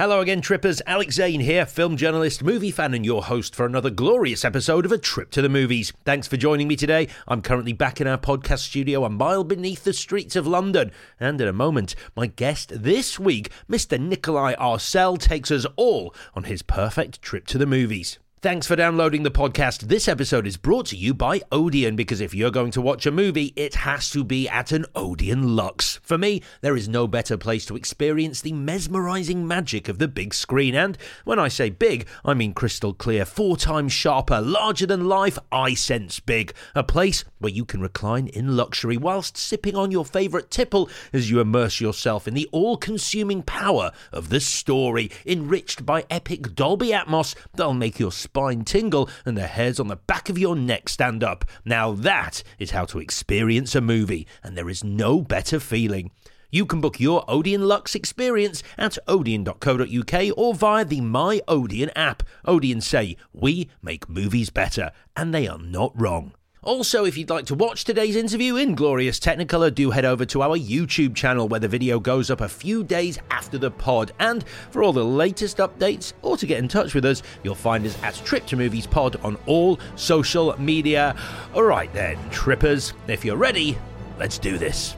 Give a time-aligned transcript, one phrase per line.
[0.00, 0.80] Hello again, trippers.
[0.86, 4.92] Alex Zane here, film journalist, movie fan, and your host for another glorious episode of
[4.92, 5.92] A Trip to the Movies.
[6.06, 7.06] Thanks for joining me today.
[7.28, 10.90] I'm currently back in our podcast studio a mile beneath the streets of London.
[11.20, 13.98] And in a moment, my guest this week, Mr.
[14.00, 18.18] Nikolaj Arcel, takes us all on his perfect trip to the movies.
[18.42, 19.80] Thanks for downloading the podcast.
[19.80, 23.10] This episode is brought to you by Odeon because if you're going to watch a
[23.10, 26.00] movie, it has to be at an Odeon Luxe.
[26.02, 30.32] For me, there is no better place to experience the mesmerizing magic of the big
[30.32, 30.74] screen.
[30.74, 35.38] And when I say big, I mean crystal clear, four times sharper, larger than life,
[35.52, 36.54] I sense big.
[36.74, 41.30] A place where you can recline in luxury whilst sipping on your favorite tipple as
[41.30, 46.88] you immerse yourself in the all consuming power of the story, enriched by epic Dolby
[46.88, 50.88] Atmos that'll make your spine tingle and the hairs on the back of your neck
[50.88, 51.44] stand up.
[51.64, 56.12] Now that is how to experience a movie, and there is no better feeling.
[56.52, 62.22] You can book your Odeon Luxe experience at odeon.co.uk or via the My Odeon app.
[62.44, 66.32] Odeon say, We make movies better, and they are not wrong.
[66.62, 70.42] Also, if you'd like to watch today's interview in glorious Technicolor, do head over to
[70.42, 74.12] our YouTube channel where the video goes up a few days after the pod.
[74.18, 77.86] And for all the latest updates or to get in touch with us, you'll find
[77.86, 81.16] us at Trip to Movies Pod on all social media.
[81.54, 83.78] Alright then, trippers, if you're ready,
[84.18, 84.96] let's do this.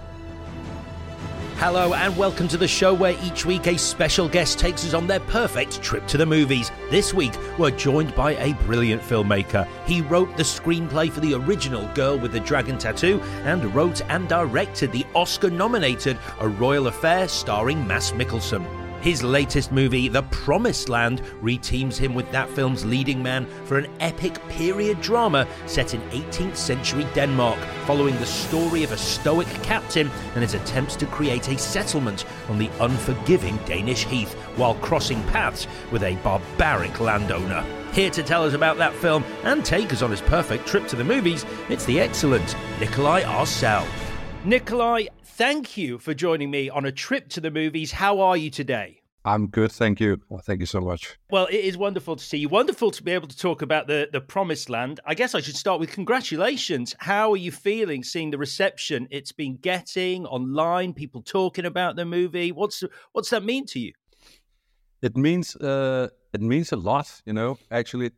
[1.62, 5.06] Hello and welcome to the show where each week a special guest takes us on
[5.06, 6.72] their perfect trip to the movies.
[6.90, 9.68] This week, we're joined by a brilliant filmmaker.
[9.86, 14.28] He wrote the screenplay for the original Girl with the Dragon Tattoo and wrote and
[14.28, 18.81] directed the Oscar nominated A Royal Affair starring Mads Mikkelsen.
[19.02, 23.90] His latest movie, The Promised Land, reteams him with that film's leading man for an
[23.98, 30.08] epic period drama set in 18th century Denmark, following the story of a stoic captain
[30.34, 35.66] and his attempts to create a settlement on the unforgiving Danish heath while crossing paths
[35.90, 37.64] with a barbaric landowner.
[37.92, 40.96] Here to tell us about that film and take us on his perfect trip to
[40.96, 43.84] the movies, it's the excellent Nikolaj Arcel.
[44.44, 47.92] Nikolaj, thank you for joining me on a trip to the movies.
[47.92, 49.01] How are you today?
[49.24, 50.20] I'm good, thank you.
[50.28, 51.16] Well, thank you so much.
[51.30, 52.48] Well, it is wonderful to see you.
[52.48, 54.98] Wonderful to be able to talk about the, the promised land.
[55.06, 56.94] I guess I should start with congratulations.
[56.98, 62.04] How are you feeling seeing the reception it's been getting online, people talking about the
[62.04, 62.50] movie?
[62.50, 62.82] What's
[63.12, 63.92] what's that mean to you?
[65.02, 67.58] It means uh, it means a lot, you know.
[67.70, 68.10] Actually,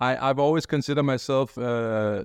[0.00, 2.24] I, I've always considered myself uh,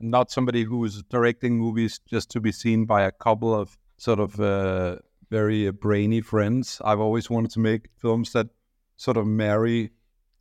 [0.00, 4.20] not somebody who is directing movies just to be seen by a couple of sort
[4.20, 4.96] of uh,
[5.30, 6.80] very uh, brainy friends.
[6.84, 8.48] I've always wanted to make films that
[8.96, 9.90] sort of marry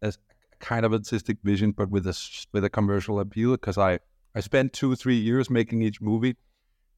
[0.02, 0.14] a
[0.60, 2.18] kind of artistic vision, but with a
[2.52, 3.52] with a commercial appeal.
[3.52, 4.00] Because I
[4.36, 6.36] I spent two or three years making each movie,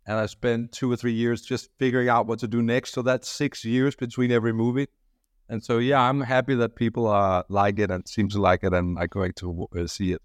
[0.05, 2.93] and I spent two or three years just figuring out what to do next.
[2.93, 4.87] So that's six years between every movie.
[5.49, 8.73] And so, yeah, I'm happy that people uh, like it and seem to like it,
[8.73, 10.21] and are going to uh, see it.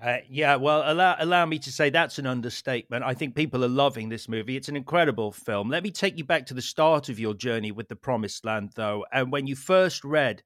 [0.00, 3.02] Uh, yeah, well, allow allow me to say that's an understatement.
[3.02, 4.56] I think people are loving this movie.
[4.56, 5.70] It's an incredible film.
[5.70, 8.70] Let me take you back to the start of your journey with the Promised Land,
[8.76, 10.42] though, and when you first read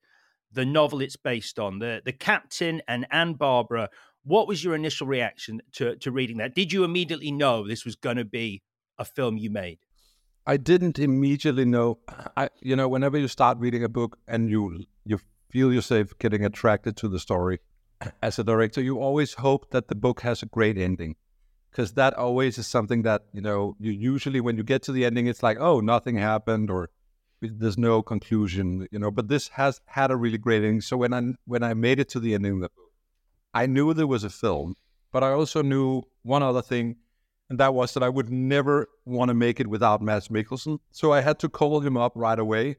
[0.53, 3.89] the novel it's based on, the the captain and Anne Barbara.
[4.25, 6.55] What was your initial reaction to to reading that?
[6.55, 8.63] Did you immediately know this was going to be
[8.99, 9.81] a film you made?
[10.47, 11.99] I didn't immediately know.
[12.37, 15.19] I, you know, whenever you start reading a book and you you
[15.51, 17.59] feel yourself getting attracted to the story,
[18.23, 21.17] as a director, you always hope that the book has a great ending,
[21.71, 23.77] because that always is something that you know.
[23.79, 26.91] You usually, when you get to the ending, it's like, oh, nothing happened, or
[27.41, 29.11] there's no conclusion, you know.
[29.11, 30.81] But this has had a really great ending.
[30.81, 32.93] So when I when I made it to the ending of the book,
[33.55, 34.77] I knew there was a film,
[35.13, 36.97] but I also knew one other thing
[37.53, 40.79] and that was that I would never want to make it without Mads Mikkelsen.
[40.91, 42.77] So I had to call him up right away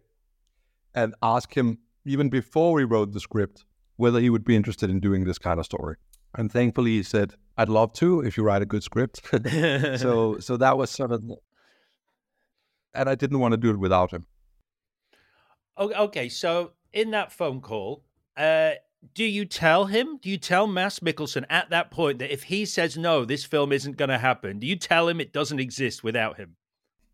[0.95, 4.99] and ask him, even before we wrote the script, whether he would be interested in
[4.99, 5.97] doing this kind of story.
[6.35, 9.21] And thankfully, he said, "I'd love to if you write a good script."
[9.99, 11.23] so, so that was sort of,
[12.93, 14.25] and I didn't want to do it without him.
[15.77, 18.03] Okay, so in that phone call,
[18.37, 18.73] uh,
[19.13, 20.17] do you tell him?
[20.21, 23.71] Do you tell Mads Mikkelsen at that point that if he says no, this film
[23.71, 24.59] isn't going to happen?
[24.59, 26.55] Do you tell him it doesn't exist without him?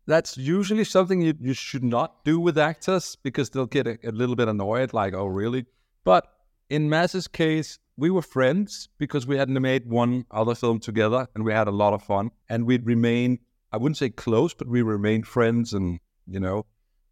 [0.06, 4.12] That's usually something you, you should not do with actors because they'll get a, a
[4.12, 5.66] little bit annoyed, like, oh, really?
[6.04, 6.26] But
[6.70, 11.44] in Mads's case, we were friends because we hadn't made one other film together and
[11.44, 12.30] we had a lot of fun.
[12.48, 13.38] And we'd remain,
[13.72, 16.64] I wouldn't say close, but we remained friends and, you know.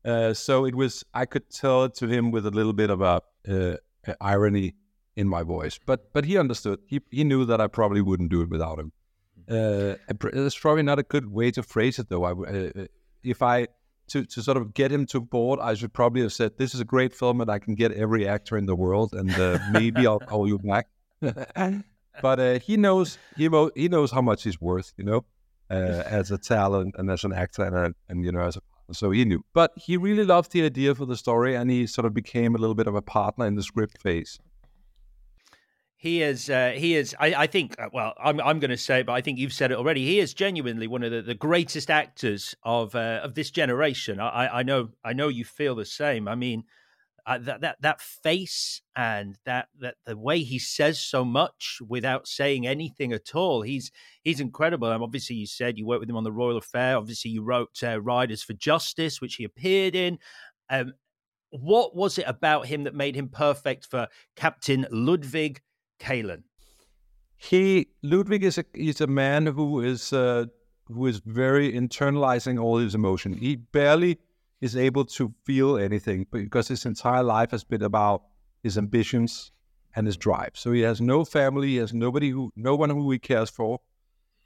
[0.05, 3.03] Uh, so it was, I could tell it to him with a little bit of
[3.03, 3.77] a, uh,
[4.21, 4.75] irony
[5.17, 5.79] in my voice.
[5.85, 6.79] But but he understood.
[6.87, 8.93] He he knew that I probably wouldn't do it without him.
[9.51, 12.25] Uh, it's probably not a good way to phrase it, though.
[12.25, 12.87] I, uh, uh,
[13.23, 13.69] if I
[14.09, 16.81] to, to sort of get him to board, I should probably have said, "This is
[16.81, 20.07] a great film, and I can get every actor in the world, and uh, maybe
[20.07, 20.89] I'll call you back."
[21.21, 25.25] but uh, he knows he, mo- he knows how much he's worth, you know,
[25.71, 28.61] uh, as a talent and as an actor, and, and you know, as a
[28.93, 29.45] so he knew.
[29.53, 32.59] But he really loved the idea for the story, and he sort of became a
[32.59, 34.39] little bit of a partner in the script phase.
[36.01, 36.49] He is.
[36.49, 37.15] Uh, he is.
[37.19, 37.75] I, I think.
[37.77, 38.41] Uh, well, I'm.
[38.41, 40.07] I'm going to say, it, but I think you've said it already.
[40.07, 44.21] He is genuinely one of the, the greatest actors of uh, of this generation.
[44.21, 44.91] I, I know.
[45.05, 46.29] I know you feel the same.
[46.29, 46.63] I mean,
[47.27, 52.29] uh, that that that face and that that the way he says so much without
[52.29, 53.63] saying anything at all.
[53.63, 53.91] He's
[54.23, 54.87] he's incredible.
[54.87, 56.97] Um, obviously, you said you worked with him on the Royal Affair.
[56.97, 60.21] Obviously, you wrote uh, Riders for Justice, which he appeared in.
[60.71, 60.93] Um,
[61.51, 64.07] what was it about him that made him perfect for
[64.37, 65.61] Captain Ludwig
[65.99, 66.43] Kahlen?
[67.37, 70.47] He Ludwig is a is a man who is uh,
[70.87, 73.33] who is very internalizing all his emotion.
[73.35, 74.19] He barely
[74.61, 78.23] is able to feel anything because his entire life has been about
[78.63, 79.53] his ambitions
[79.95, 80.51] and his drive.
[80.55, 83.81] So he has no family, he has nobody who no one who he cares for.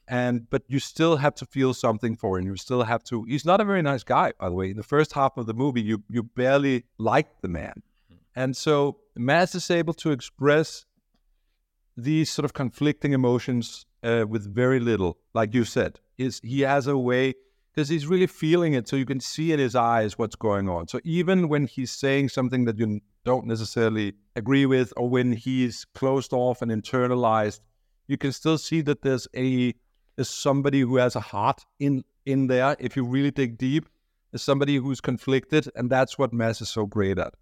[0.09, 2.47] And but you still have to feel something for him.
[2.47, 4.71] You still have to he's not a very nice guy, by the way.
[4.71, 7.83] In the first half of the movie, you you barely like the man.
[8.35, 10.85] And so Mads is able to express
[11.97, 16.01] these sort of conflicting emotions uh, with very little, like you said.
[16.19, 17.35] Is he has a way
[17.75, 20.89] because he's really feeling it, so you can see in his eyes what's going on.
[20.89, 25.87] So even when he's saying something that you don't necessarily agree with, or when he's
[25.95, 27.61] closed off and internalized,
[28.09, 29.75] you can still see that there's a
[30.19, 32.77] is somebody who has a heart in in there.
[32.79, 33.89] If you really dig deep,
[34.33, 37.35] is somebody who's conflicted, and that's what Mads is so great at.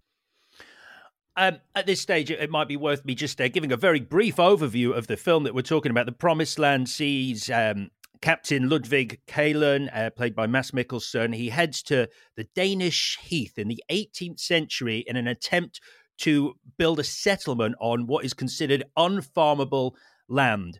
[1.37, 4.35] Um, at this stage, it might be worth me just uh, giving a very brief
[4.35, 6.05] overview of the film that we're talking about.
[6.05, 7.89] The Promised Land sees um,
[8.21, 11.33] Captain Ludwig Kahlen, uh, played by Mads Mikkelsen.
[11.33, 15.79] He heads to the Danish Heath in the 18th century in an attempt
[16.19, 19.93] to build a settlement on what is considered unfarmable
[20.27, 20.79] land.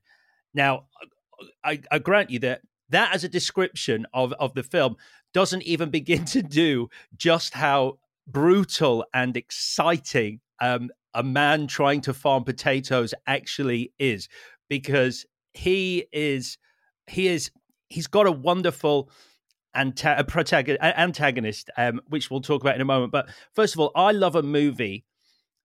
[0.53, 0.83] Now,
[1.63, 4.97] I, I grant you that that, as a description of, of the film,
[5.33, 7.99] doesn't even begin to do just how
[8.31, 14.27] brutal and exciting um, a man trying to farm potatoes actually is
[14.69, 16.57] because he is
[17.07, 17.51] he is
[17.89, 19.09] he's got a wonderful
[19.75, 23.11] anta- protagonist, antagonist um, which we'll talk about in a moment.
[23.11, 25.05] But first of all i love a movie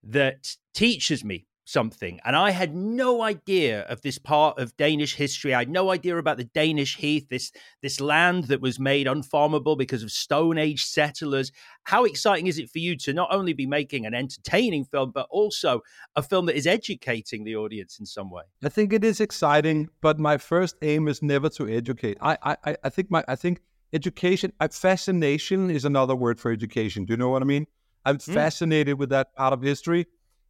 [0.02, 2.20] that teaches me something.
[2.24, 5.52] And I had no idea of this part of Danish history.
[5.52, 7.52] I had no idea about the Danish heath, this
[7.82, 11.52] this land that was made unfarmable because of Stone Age settlers.
[11.84, 15.26] How exciting is it for you to not only be making an entertaining film, but
[15.28, 15.82] also
[16.14, 18.44] a film that is educating the audience in some way?
[18.64, 22.16] I think it is exciting, but my first aim is never to educate.
[22.20, 23.60] I I, I think my I think
[23.92, 27.04] education uh, fascination is another word for education.
[27.04, 27.66] Do you know what I mean?
[28.04, 28.34] I'm mm.
[28.34, 30.06] fascinated with that part of history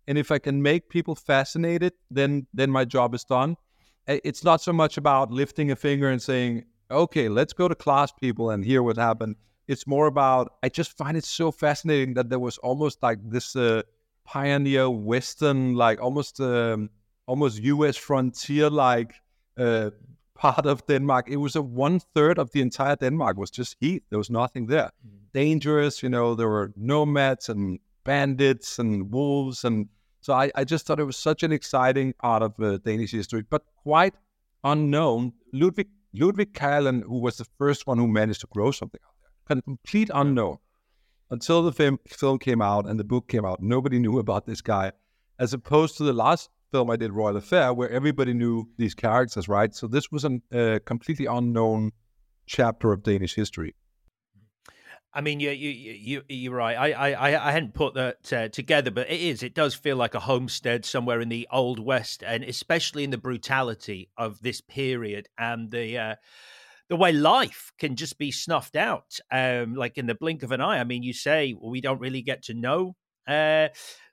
[0.06, 3.56] and if I can make people fascinated, then then my job is done.
[4.06, 8.12] It's not so much about lifting a finger and saying, "Okay, let's go to class,
[8.12, 9.36] people, and hear what happened."
[9.66, 13.56] It's more about I just find it so fascinating that there was almost like this
[13.56, 13.82] uh,
[14.24, 16.90] pioneer Western, like almost um,
[17.26, 17.96] almost U.S.
[17.96, 19.14] frontier like
[19.58, 19.90] uh,
[20.34, 21.28] part of Denmark.
[21.28, 24.02] It was a one third of the entire Denmark was just heath.
[24.10, 24.92] There was nothing there.
[25.04, 25.32] Mm.
[25.32, 26.36] Dangerous, you know.
[26.36, 29.88] There were nomads and bandits and wolves and
[30.26, 33.44] so I, I just thought it was such an exciting part of uh, Danish history,
[33.48, 34.12] but quite
[34.64, 35.34] unknown.
[35.52, 39.62] Ludwig Ludwig Kahlen, who was the first one who managed to grow something out there,
[39.62, 40.56] complete unknown.
[41.30, 44.60] Until the film, film came out and the book came out, nobody knew about this
[44.60, 44.90] guy,
[45.38, 49.46] as opposed to the last film I did, Royal Affair, where everybody knew these characters,
[49.46, 49.72] right?
[49.76, 51.92] So this was a uh, completely unknown
[52.46, 53.76] chapter of Danish history.
[55.16, 56.76] I mean, you you you you're right.
[56.76, 59.42] I I I hadn't put that uh, together, but it is.
[59.42, 63.16] It does feel like a homestead somewhere in the old west, and especially in the
[63.16, 65.98] brutality of this period and the.
[65.98, 66.14] Uh,
[66.88, 70.60] the way life can just be snuffed out, um, like in the blink of an
[70.60, 70.78] eye.
[70.78, 72.94] I mean, you say well, we don't really get to know
[73.26, 73.68] uh,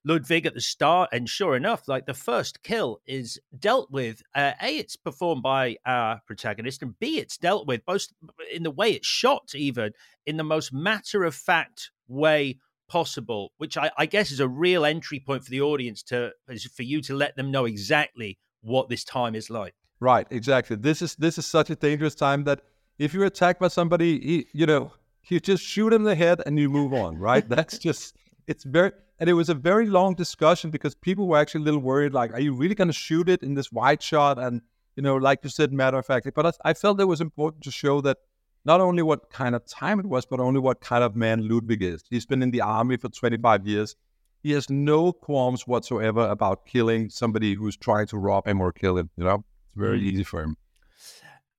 [0.06, 4.22] Ludwig at the start, and sure enough, like the first kill is dealt with.
[4.36, 8.08] Uh, a, it's performed by our protagonist, and B, it's dealt with both
[8.54, 9.92] in the way it's shot, even
[10.26, 14.86] in the most matter of fact way possible, which I, I, guess is a real
[14.86, 16.32] entry point for the audience to
[16.76, 19.74] for you to let them know exactly what this time is like.
[20.00, 20.76] Right, exactly.
[20.76, 22.62] This is this is such a dangerous time that
[23.00, 24.92] if you're attacked by somebody, you know,
[25.28, 27.18] you just shoot him in the head and you move on.
[27.18, 27.48] Right?
[27.48, 28.16] That's just
[28.48, 31.80] it's very and it was a very long discussion because people were actually a little
[31.80, 34.62] worried like are you really going to shoot it in this wide shot and
[34.96, 37.64] you know like you said matter of fact but I, I, felt it was important
[37.64, 38.18] to show that
[38.66, 41.84] not only what kind of time it was, but only what kind of man Ludwig
[41.84, 42.04] is.
[42.10, 43.96] He's been in the army for 25 years.
[44.42, 48.98] He has no qualms whatsoever about killing somebody who's trying to rob him or kill
[48.98, 49.10] him.
[49.18, 50.04] You know, it's very mm.
[50.04, 50.58] easy for him.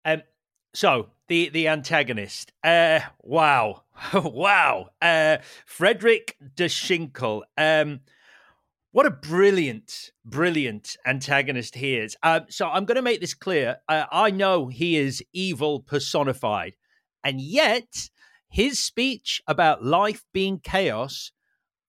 [0.05, 0.23] Um,
[0.75, 3.84] so the the antagonist, uh, wow,
[4.15, 7.43] wow, uh, Frederick de Schinkel.
[7.57, 8.01] Um,
[8.93, 12.17] what a brilliant, brilliant antagonist he is.
[12.23, 13.79] Um, so I'm going to make this clear.
[13.89, 16.77] Uh, I know he is evil personified,
[17.25, 18.09] and yet
[18.49, 21.33] his speech about life being chaos,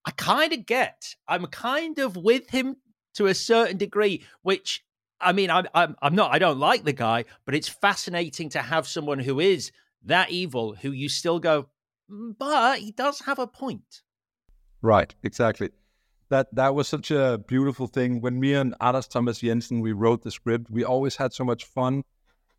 [0.04, 1.14] I kind of get.
[1.28, 2.76] I'm kind of with him
[3.14, 4.82] to a certain degree, which
[5.20, 6.34] I mean, I'm, I'm, I'm not.
[6.34, 9.70] I don't like the guy, but it's fascinating to have someone who is
[10.04, 11.68] that evil, who you still go,
[12.08, 14.02] but he does have a point.
[14.82, 15.14] Right.
[15.22, 15.70] Exactly
[16.28, 18.20] that that was such a beautiful thing.
[18.20, 21.64] When me and Anders Thomas Jensen we wrote the script, we always had so much
[21.64, 22.04] fun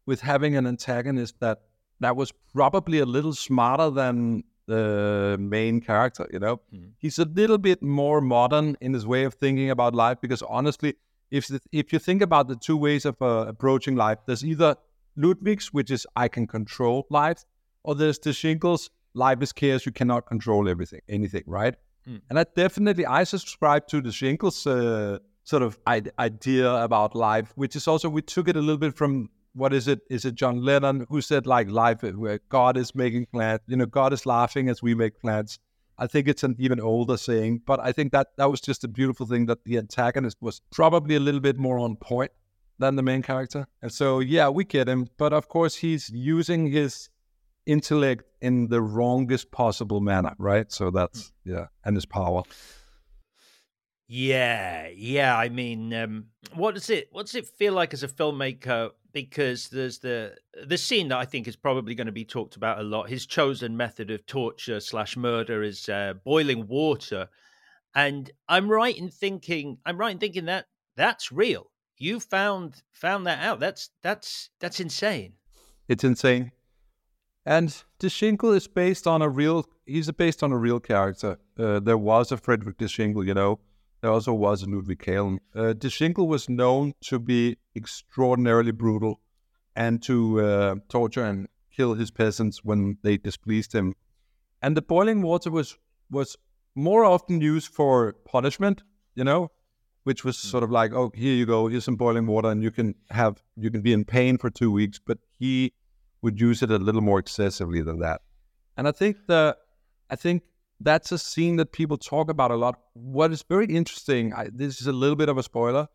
[0.06, 1.62] with having an antagonist that
[2.00, 6.28] that was probably a little smarter than the main character.
[6.32, 6.90] You know, mm-hmm.
[6.98, 10.20] he's a little bit more modern in his way of thinking about life.
[10.22, 10.96] Because honestly,
[11.32, 14.76] if the, if you think about the two ways of uh, approaching life, there's either
[15.16, 17.44] Ludwig's, which is I can control life,
[17.84, 19.86] or there's the Schinkel's life is chaos.
[19.86, 21.76] You cannot control everything, anything, right?
[22.08, 22.22] Mm.
[22.30, 27.76] And I definitely I subscribe to the Schinkel's uh, sort of idea about life, which
[27.76, 30.02] is also we took it a little bit from what is it?
[30.10, 33.62] Is it John Lennon who said like life where God is making plans?
[33.68, 35.60] You know, God is laughing as we make plans.
[35.98, 38.88] I think it's an even older saying, but I think that that was just a
[38.88, 42.32] beautiful thing that the antagonist was probably a little bit more on point
[42.78, 43.68] than the main character.
[43.82, 47.10] And so, yeah, we get him, but of course, he's using his
[47.68, 50.72] intellect in the wrongest possible manner, right?
[50.72, 51.52] So that's hmm.
[51.52, 52.44] yeah, and his power.
[54.08, 55.38] Yeah, yeah.
[55.38, 58.92] I mean, um, what does it what does it feel like as a filmmaker?
[59.12, 62.80] Because there's the the scene that I think is probably going to be talked about
[62.80, 63.10] a lot.
[63.10, 67.28] His chosen method of torture slash murder is uh, boiling water,
[67.94, 71.70] and I'm right in thinking I'm right in thinking that that's real.
[71.98, 73.60] You found found that out.
[73.60, 75.34] That's that's that's insane.
[75.90, 76.52] It's insane.
[77.48, 79.66] And De Schinkel is based on a real.
[79.86, 81.40] He's based on a real character.
[81.58, 83.60] Uh, there was a Frederick De Schinkel, you know.
[84.02, 85.40] There also was a Ludwig Kahlen.
[85.56, 89.22] Uh, was known to be extraordinarily brutal
[89.78, 93.94] and to uh, torture and kill his peasants when they displeased him.
[94.62, 95.78] And the boiling water was
[96.12, 96.36] was
[96.76, 98.84] more often used for punishment,
[99.16, 99.52] you know,
[100.04, 102.72] which was sort of like, oh, here you go, here's some boiling water, and you
[102.72, 105.00] can have you can be in pain for two weeks.
[105.00, 105.72] But he
[106.22, 108.22] would use it a little more excessively than that.
[108.76, 109.58] And I think the
[110.10, 110.44] I think
[110.80, 112.80] that's a scene that people talk about a lot.
[112.94, 115.88] What is very interesting, I, this is a little bit of a spoiler,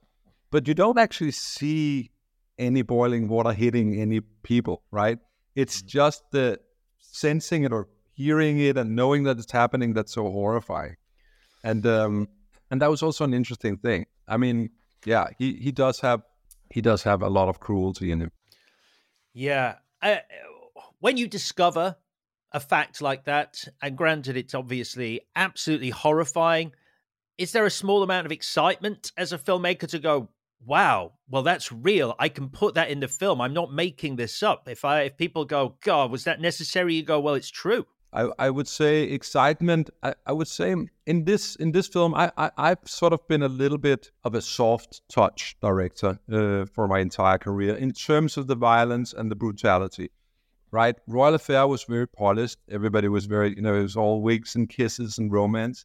[0.51, 2.11] but you don't actually see
[2.59, 5.19] any boiling water hitting any people, right?
[5.55, 5.89] It's mm-hmm.
[5.89, 6.59] just the
[6.99, 10.97] sensing it or hearing it and knowing that it's happening that's so horrifying.
[11.65, 12.29] And um,
[12.71, 14.07] and that was also an interesting thing.
[14.27, 14.71] I mean,
[15.05, 16.23] yeah, he, he does have
[16.71, 18.33] he does have a lot of cruelty in him.
[19.35, 20.17] Yeah, uh,
[21.01, 21.97] when you discover
[22.53, 26.73] a fact like that, and granted, it's obviously absolutely horrifying,
[27.39, 30.29] is there a small amount of excitement as a filmmaker to go,
[30.65, 32.15] wow, well, that's real.
[32.19, 33.41] I can put that in the film.
[33.41, 34.69] I'm not making this up.
[34.69, 36.95] If I if people go, God, was that necessary?
[36.95, 37.87] You go, well, it's true.
[38.13, 39.91] I, I would say excitement.
[40.03, 40.75] I, I would say
[41.07, 44.35] in this in this film, I, I have sort of been a little bit of
[44.35, 49.31] a soft touch director uh, for my entire career in terms of the violence and
[49.31, 50.11] the brutality.
[50.71, 52.59] Right, Royal Affair was very polished.
[52.71, 55.85] Everybody was very, you know, it was all wigs and kisses and romance.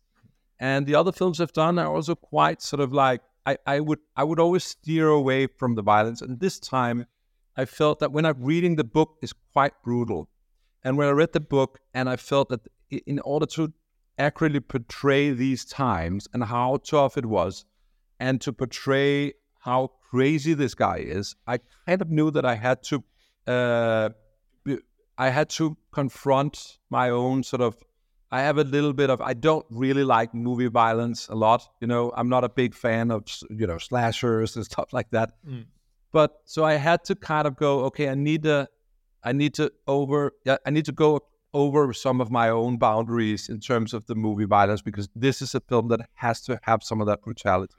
[0.59, 3.99] And the other films I've done are also quite sort of like I, I would
[4.15, 6.21] I would always steer away from the violence.
[6.21, 7.05] And this time,
[7.55, 10.29] I felt that when I'm reading the book is quite brutal
[10.87, 13.73] and when I read the book, and I felt that in order to
[14.17, 17.65] accurately portray these times and how tough it was,
[18.21, 22.83] and to portray how crazy this guy is, I kind of knew that I had
[22.83, 23.03] to,
[23.47, 24.09] uh,
[25.17, 27.75] I had to confront my own sort of.
[28.31, 29.19] I have a little bit of.
[29.19, 31.67] I don't really like movie violence a lot.
[31.81, 35.33] You know, I'm not a big fan of you know slashers and stuff like that.
[35.45, 35.65] Mm.
[36.13, 37.81] But so I had to kind of go.
[37.87, 38.69] Okay, I need to
[39.23, 40.33] I need to over
[40.65, 41.21] I need to go
[41.53, 45.55] over some of my own boundaries in terms of the movie violence because this is
[45.55, 47.73] a film that has to have some of that brutality.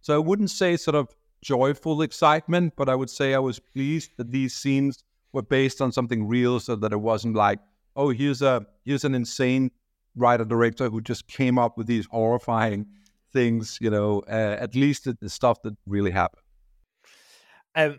[0.00, 1.08] So I wouldn't say sort of
[1.42, 5.92] joyful excitement, but I would say I was pleased that these scenes were based on
[5.92, 7.58] something real, so that it wasn't like,
[7.96, 9.70] oh, here's a here's an insane
[10.16, 12.86] writer director who just came up with these horrifying
[13.32, 13.78] things.
[13.80, 16.42] You know, uh, at least the, the stuff that really happened.
[17.74, 17.98] Um,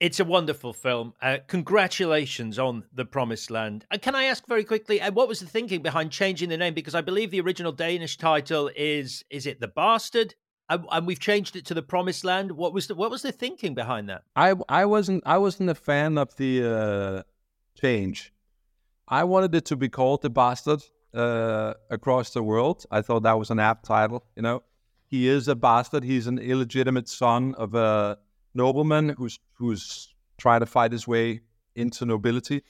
[0.00, 1.14] It's a wonderful film.
[1.20, 3.84] Uh, congratulations on The Promised Land.
[3.90, 6.72] And can I ask very quickly, uh, what was the thinking behind changing the name?
[6.72, 10.36] Because I believe the original Danish title is is it The Bastard?
[10.70, 12.52] And, and we've changed it to The Promised Land.
[12.52, 14.22] What was the what was the thinking behind that?
[14.36, 17.22] I I wasn't I wasn't a fan of the uh,
[17.74, 18.32] change.
[19.08, 22.84] I wanted it to be called The Bastard uh, across the world.
[22.92, 24.24] I thought that was an apt title.
[24.36, 24.62] You know,
[25.06, 26.04] he is a bastard.
[26.04, 28.18] He's an illegitimate son of a
[28.54, 31.40] nobleman who's who's trying to fight his way
[31.74, 32.62] into nobility.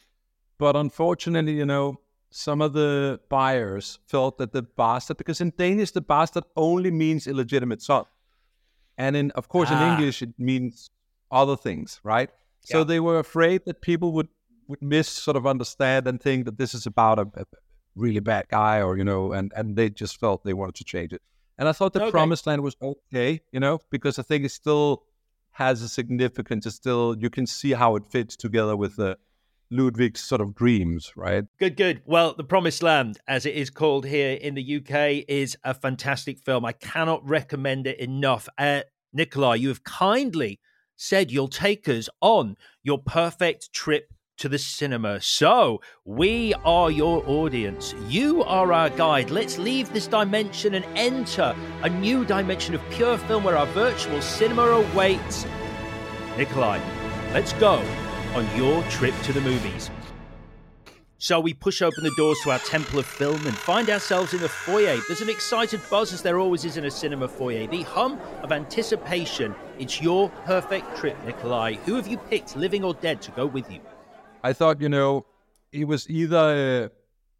[0.58, 5.92] But unfortunately, you know, some of the buyers felt that the bastard, because in Danish
[5.92, 8.04] the bastard only means illegitimate son,
[8.97, 9.76] and in of course ah.
[9.76, 10.90] in English it means
[11.30, 12.30] other things, right?
[12.64, 14.28] So they were afraid that people would
[14.66, 17.44] would miss sort of understand and think that this is about a, a
[17.97, 21.12] really bad guy, or you know, and and they just felt they wanted to change
[21.12, 21.23] it.
[21.56, 22.11] And I thought the okay.
[22.11, 25.02] Promised Land was okay, you know, because I think it's still
[25.58, 26.66] has a significance.
[26.66, 29.18] It's still you can see how it fits together with the
[29.70, 31.44] Ludwig's sort of dreams, right?
[31.58, 32.00] Good, good.
[32.06, 36.38] Well, The Promised Land, as it is called here in the UK, is a fantastic
[36.38, 36.64] film.
[36.64, 38.48] I cannot recommend it enough.
[38.56, 38.82] Uh,
[39.16, 40.60] Nikolaj, you have kindly
[40.96, 45.21] said you'll take us on your perfect trip to the cinema.
[45.21, 47.95] So, we are your audience.
[48.09, 49.30] You are our guide.
[49.30, 54.21] Let's leave this dimension and enter a new dimension of pure film where our virtual
[54.23, 55.45] cinema awaits.
[56.37, 56.80] Nikolaj,
[57.33, 57.83] let's go
[58.35, 59.90] on your trip to the movies.
[61.21, 64.40] So we push open the doors to our temple of film and find ourselves in
[64.40, 65.00] the foyer.
[65.09, 67.66] There's an excited buzz as there always is in a cinema foyer.
[67.66, 69.52] The hum of anticipation.
[69.80, 71.78] It's your perfect trip, Nikolaj.
[71.78, 73.80] Who have you picked, living or dead, to go with you?
[74.42, 75.26] I thought, you know,
[75.73, 76.90] it was either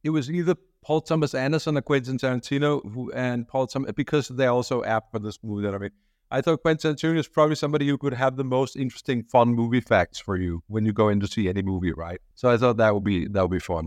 [0.03, 4.51] it was either Paul Thomas Anderson or Quentin Tarantino, who, and Paul Thomas because they're
[4.51, 5.91] also apt for this movie that I mean.
[6.31, 9.81] I thought Quentin Tarantino is probably somebody who could have the most interesting, fun movie
[9.81, 12.21] facts for you when you go in to see any movie, right?
[12.35, 13.87] So I thought that would be that would be fun.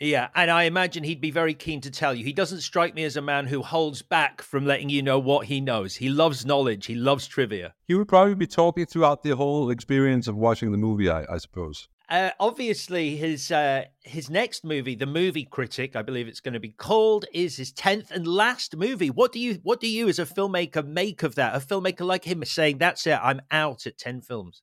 [0.00, 2.24] Yeah, and I imagine he'd be very keen to tell you.
[2.24, 5.46] He doesn't strike me as a man who holds back from letting you know what
[5.46, 5.96] he knows.
[5.96, 6.86] He loves knowledge.
[6.86, 7.74] He loves trivia.
[7.88, 11.10] He would probably be talking throughout the whole experience of watching the movie.
[11.10, 11.88] I, I suppose.
[12.08, 16.60] Uh, obviously, his uh, his next movie, The Movie Critic, I believe it's going to
[16.60, 19.10] be called, is his tenth and last movie.
[19.10, 21.54] What do you what do you as a filmmaker make of that?
[21.54, 24.62] A filmmaker like him saying, "That's it, I'm out at ten films."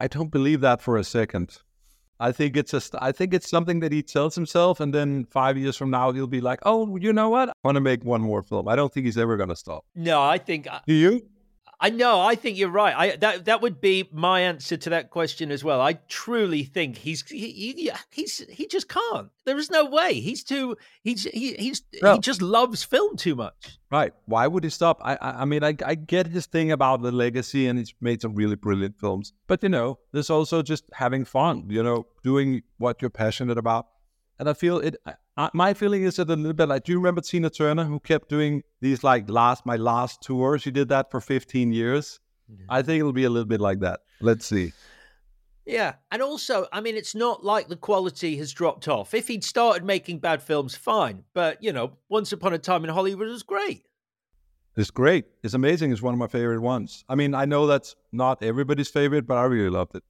[0.00, 1.58] I don't believe that for a second.
[2.20, 5.58] I think it's just I think it's something that he tells himself, and then five
[5.58, 7.50] years from now he'll be like, "Oh, you know what?
[7.50, 9.84] I want to make one more film." I don't think he's ever going to stop.
[9.94, 10.66] No, I think.
[10.66, 11.28] Uh do you?
[11.80, 12.20] I know.
[12.20, 12.94] I think you're right.
[12.96, 15.80] I that that would be my answer to that question as well.
[15.80, 19.30] I truly think he's he, he he's he just can't.
[19.44, 20.14] There is no way.
[20.14, 20.76] He's too.
[21.04, 22.14] He's he he's no.
[22.14, 23.78] he just loves film too much.
[23.90, 24.12] Right.
[24.26, 25.00] Why would he stop?
[25.02, 28.22] I I, I mean I I get his thing about the legacy and he's made
[28.22, 29.32] some really brilliant films.
[29.46, 31.66] But you know, there's also just having fun.
[31.68, 33.86] You know, doing what you're passionate about.
[34.40, 34.96] And I feel it.
[35.38, 36.84] I, my feeling is that a little bit like.
[36.84, 40.58] Do you remember Tina Turner who kept doing these like last my last tour?
[40.58, 42.18] She did that for 15 years.
[42.48, 42.66] Yeah.
[42.68, 44.00] I think it'll be a little bit like that.
[44.20, 44.72] Let's see.
[45.64, 49.12] Yeah, and also, I mean, it's not like the quality has dropped off.
[49.12, 51.24] If he'd started making bad films, fine.
[51.34, 53.84] But you know, Once Upon a Time in Hollywood was great.
[54.76, 55.26] It's great.
[55.44, 55.92] It's amazing.
[55.92, 57.04] It's one of my favorite ones.
[57.08, 60.02] I mean, I know that's not everybody's favorite, but I really loved it.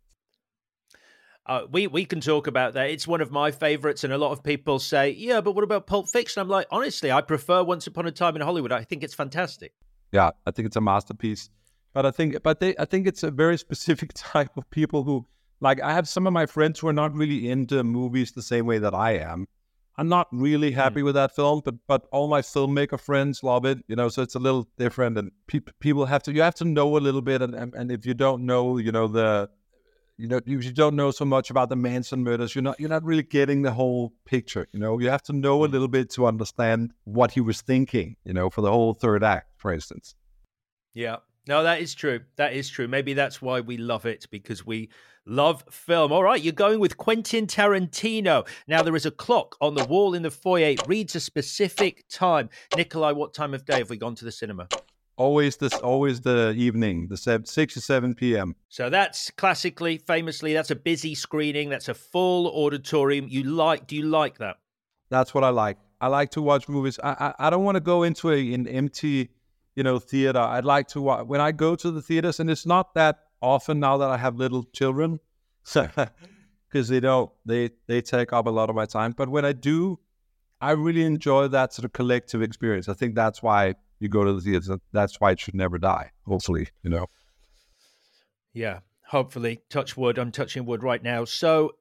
[1.48, 2.90] Uh, we we can talk about that.
[2.90, 5.86] It's one of my favorites, and a lot of people say, "Yeah, but what about
[5.86, 8.70] Pulp Fiction?" I'm like, honestly, I prefer Once Upon a Time in Hollywood.
[8.70, 9.72] I think it's fantastic.
[10.12, 11.48] Yeah, I think it's a masterpiece.
[11.94, 15.26] But I think, but they, I think it's a very specific type of people who,
[15.60, 18.66] like, I have some of my friends who are not really into movies the same
[18.66, 19.46] way that I am.
[19.96, 21.04] I'm not really happy mm.
[21.06, 24.10] with that film, but but all my filmmaker friends love it, you know.
[24.10, 27.00] So it's a little different, and pe- people have to you have to know a
[27.00, 29.48] little bit, and, and and if you don't know, you know the
[30.18, 32.54] you know you don't know so much about the Manson murders.
[32.54, 34.66] You're not you're not really getting the whole picture.
[34.72, 35.72] You know, you have to know a mm.
[35.72, 38.16] little bit to understand what he was thinking.
[38.24, 40.16] You know, for the whole third act, for instance.
[40.92, 41.16] Yeah.
[41.46, 42.20] No, that is true.
[42.36, 42.88] That is true.
[42.88, 44.90] Maybe that's why we love it because we
[45.24, 46.12] love film.
[46.12, 48.46] All right, you're going with Quentin Tarantino.
[48.66, 50.70] Now, there is a clock on the wall in the foyer.
[50.70, 52.50] It reads a specific time.
[52.72, 54.68] Nikolaj, what time of day have we gone to the cinema?
[55.18, 58.54] Always this, always the evening, the seven, six or seven p.m.
[58.68, 61.68] So that's classically, famously, that's a busy screening.
[61.68, 63.26] That's a full auditorium.
[63.28, 63.88] You like?
[63.88, 64.58] Do you like that?
[65.10, 65.76] That's what I like.
[66.00, 67.00] I like to watch movies.
[67.02, 69.30] I I, I don't want to go into a, an empty,
[69.74, 70.38] you know, theater.
[70.38, 73.80] I'd like to watch when I go to the theaters, and it's not that often
[73.80, 75.18] now that I have little children,
[75.64, 75.88] so
[76.68, 79.14] because they don't they they take up a lot of my time.
[79.16, 79.98] But when I do,
[80.60, 82.88] I really enjoy that sort of collective experience.
[82.88, 84.78] I think that's why you go to the theater.
[84.92, 86.12] That's why it should never die.
[86.26, 87.06] Hopefully, you know.
[88.52, 90.18] Yeah, Hopefully, touch wood.
[90.18, 91.24] I'm touching wood right now.
[91.24, 91.72] So,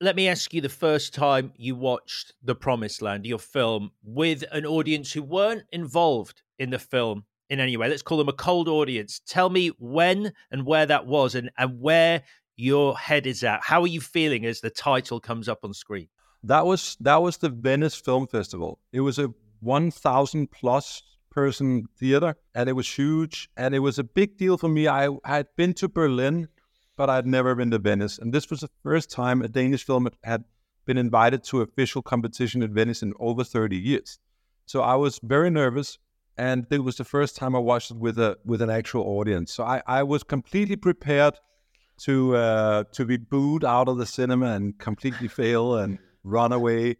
[0.00, 4.42] let me ask you the first time you watched The Promised Land, your film, with
[4.50, 7.88] an audience who weren't involved in the film in any way.
[7.88, 9.20] Let's call them a cold audience.
[9.28, 12.22] Tell me when and where that was and, and where
[12.56, 13.60] your head is at.
[13.62, 16.08] How are you feeling as the title comes up on screen?
[16.42, 18.80] That was that was the Venice Film Festival.
[18.92, 21.00] It was a 1,000 plus
[21.32, 24.86] person theater, and it was huge, and it was a big deal for me.
[24.86, 26.48] I, had been to Berlin,
[26.96, 29.84] but I had never been to Venice, and this was the first time a Danish
[29.84, 30.44] film had
[30.84, 34.18] been invited to official competition in Venice in over 30 years.
[34.66, 35.98] So I was very nervous,
[36.36, 39.52] and it was the first time I watched it with a with an actual audience.
[39.52, 41.34] So I, I was completely prepared
[42.02, 46.96] to uh, to be booed out of the cinema and completely fail and run away.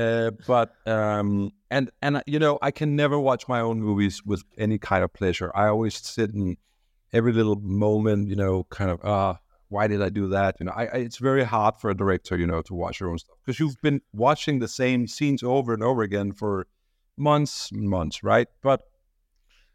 [0.00, 4.42] Uh, but um, and and you know I can never watch my own movies with
[4.56, 5.52] any kind of pleasure.
[5.54, 6.56] I always sit in
[7.12, 9.36] every little moment, you know, kind of ah, uh,
[9.68, 10.56] why did I do that?
[10.58, 13.10] You know, I, I, it's very hard for a director, you know, to watch your
[13.10, 16.66] own stuff because you've been watching the same scenes over and over again for
[17.16, 18.48] months months, right?
[18.62, 18.82] But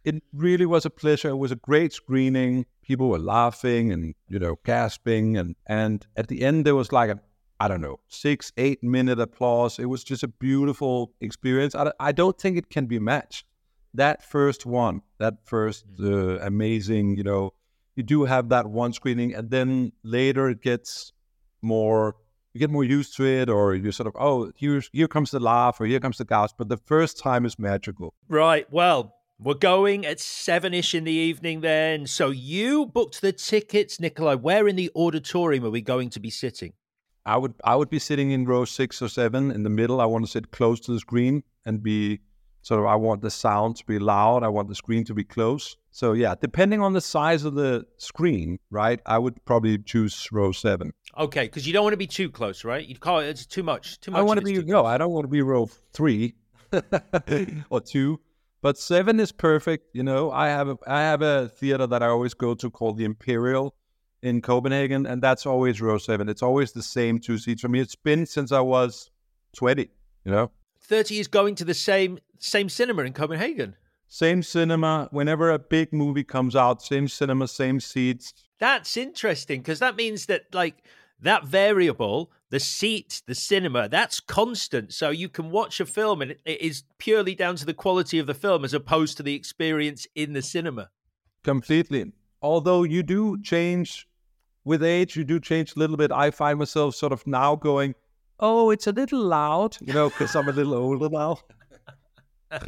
[0.03, 1.29] it really was a pleasure.
[1.29, 2.65] It was a great screening.
[2.83, 7.09] People were laughing and you know gasping, and and at the end there was like
[7.09, 7.19] a
[7.59, 9.79] I don't know, six, eight minute applause.
[9.79, 11.73] It was just a beautiful experience.
[11.73, 13.45] I, I don't think it can be matched.
[13.93, 16.39] That first one, that first mm.
[16.39, 17.53] uh, amazing, you know,
[17.95, 21.13] you do have that one screening, and then later it gets
[21.61, 22.17] more,
[22.53, 25.39] you get more used to it, or you sort of, oh, here's here comes the
[25.39, 26.55] laugh, or here comes the gasp.
[26.57, 28.13] But the first time is magical.
[28.27, 28.67] Right.
[28.69, 32.05] Well, we're going at seven ish in the evening then.
[32.07, 34.41] So you booked the tickets, Nikolaj.
[34.41, 36.73] Where in the auditorium are we going to be sitting?
[37.25, 39.99] I would I would be sitting in row six or seven in the middle.
[39.99, 42.19] I want to sit close to the screen and be
[42.61, 44.43] sort of I want the sound to be loud.
[44.43, 45.75] I want the screen to be close.
[45.91, 48.99] So yeah, depending on the size of the screen, right?
[49.05, 50.91] I would probably choose row seven.
[51.17, 52.85] Okay, because you don't want to be too close, right?
[52.85, 53.99] You call it it's too much.
[54.01, 54.19] Too much.
[54.19, 54.85] I want to be no.
[54.85, 56.35] I don't want to be row three
[57.69, 58.19] or two.
[58.61, 59.89] But seven is perfect.
[59.93, 62.97] You know, I have a I have a theater that I always go to called
[62.97, 63.75] the Imperial
[64.25, 66.29] in Copenhagen, and that's always row seven.
[66.29, 67.79] It's always the same two seats for me.
[67.79, 69.09] It's been since I was
[69.55, 69.89] twenty.
[70.23, 73.75] You know, thirty is going to the same same cinema in Copenhagen.
[74.07, 75.07] Same cinema.
[75.11, 78.33] Whenever a big movie comes out, same cinema, same seats.
[78.59, 80.83] That's interesting because that means that like
[81.21, 84.93] that variable, the seat, the cinema, that's constant.
[84.93, 88.27] So you can watch a film and it is purely down to the quality of
[88.27, 90.89] the film as opposed to the experience in the cinema.
[91.43, 92.11] Completely.
[92.41, 94.07] Although you do change
[94.65, 96.12] with age, you do change a little bit.
[96.12, 97.95] I find myself sort of now going,
[98.39, 101.39] oh, it's a little loud, you know, because I'm a little older now.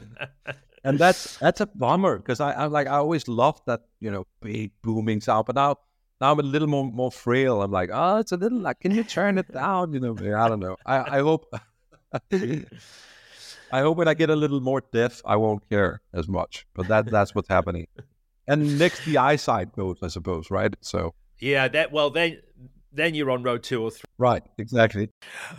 [0.83, 4.25] and that's that's a bummer because I, I like I always loved that you know
[4.41, 5.77] big booming sound, but now
[6.21, 7.61] now I'm a little more more frail.
[7.61, 9.93] I'm like, oh, it's a little like, can you turn it down?
[9.93, 10.77] You know, I don't know.
[10.85, 11.53] I I hope.
[13.69, 16.65] I hope when I get a little more deaf, I won't care as much.
[16.73, 17.87] But that that's what's happening.
[18.47, 20.73] And next, the eyesight goes, I suppose, right?
[20.79, 22.41] So yeah, that well then
[22.91, 24.07] then you're on road two or three.
[24.17, 25.09] Right, exactly.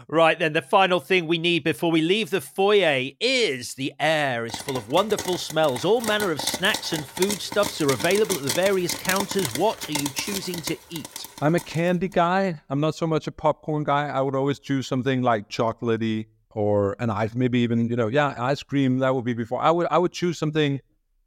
[0.09, 4.45] Right, then the final thing we need before we leave the foyer is the air
[4.45, 5.85] is full of wonderful smells.
[5.85, 9.47] All manner of snacks and foodstuffs are available at the various counters.
[9.57, 11.27] What are you choosing to eat?
[11.41, 12.61] I'm a candy guy.
[12.69, 14.09] I'm not so much a popcorn guy.
[14.09, 18.35] I would always choose something like chocolatey or an ice, maybe even, you know, yeah,
[18.37, 18.99] ice cream.
[18.99, 19.61] That would be before.
[19.61, 20.81] I would I would choose something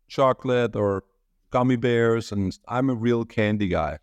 [0.09, 1.05] chocolate or
[1.51, 3.99] gummy bears, and I'm a real candy guy.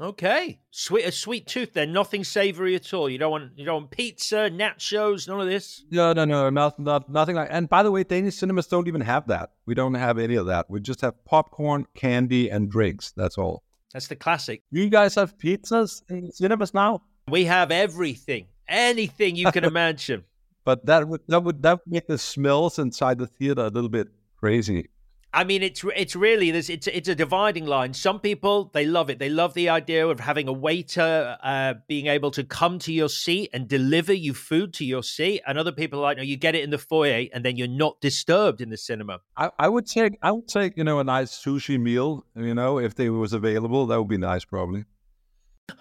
[0.00, 1.74] Okay, sweet a sweet tooth.
[1.74, 3.10] Then nothing savory at all.
[3.10, 5.84] You don't want you don't want pizza, nachos, none of this.
[5.90, 7.48] No, no, no, not, not, nothing like.
[7.50, 9.50] And by the way, Danish cinemas don't even have that.
[9.66, 10.70] We don't have any of that.
[10.70, 13.12] We just have popcorn, candy, and drinks.
[13.14, 13.62] That's all.
[13.92, 14.62] That's the classic.
[14.70, 17.02] You guys have pizzas in cinemas now.
[17.28, 20.24] We have everything, anything you can imagine.
[20.64, 23.90] But that would that would that would make the smells inside the theater a little
[23.90, 24.08] bit
[24.38, 24.88] crazy.
[25.32, 27.94] I mean, it's it's really there's it's it's a dividing line.
[27.94, 29.20] Some people they love it.
[29.20, 33.08] They love the idea of having a waiter uh, being able to come to your
[33.08, 36.36] seat and deliver you food to your seat, and other people are like, no, you
[36.36, 39.20] get it in the foyer, and then you're not disturbed in the cinema.
[39.36, 42.24] I, I would take I would take you know a nice sushi meal.
[42.34, 44.84] You know, if they was available, that would be nice, probably.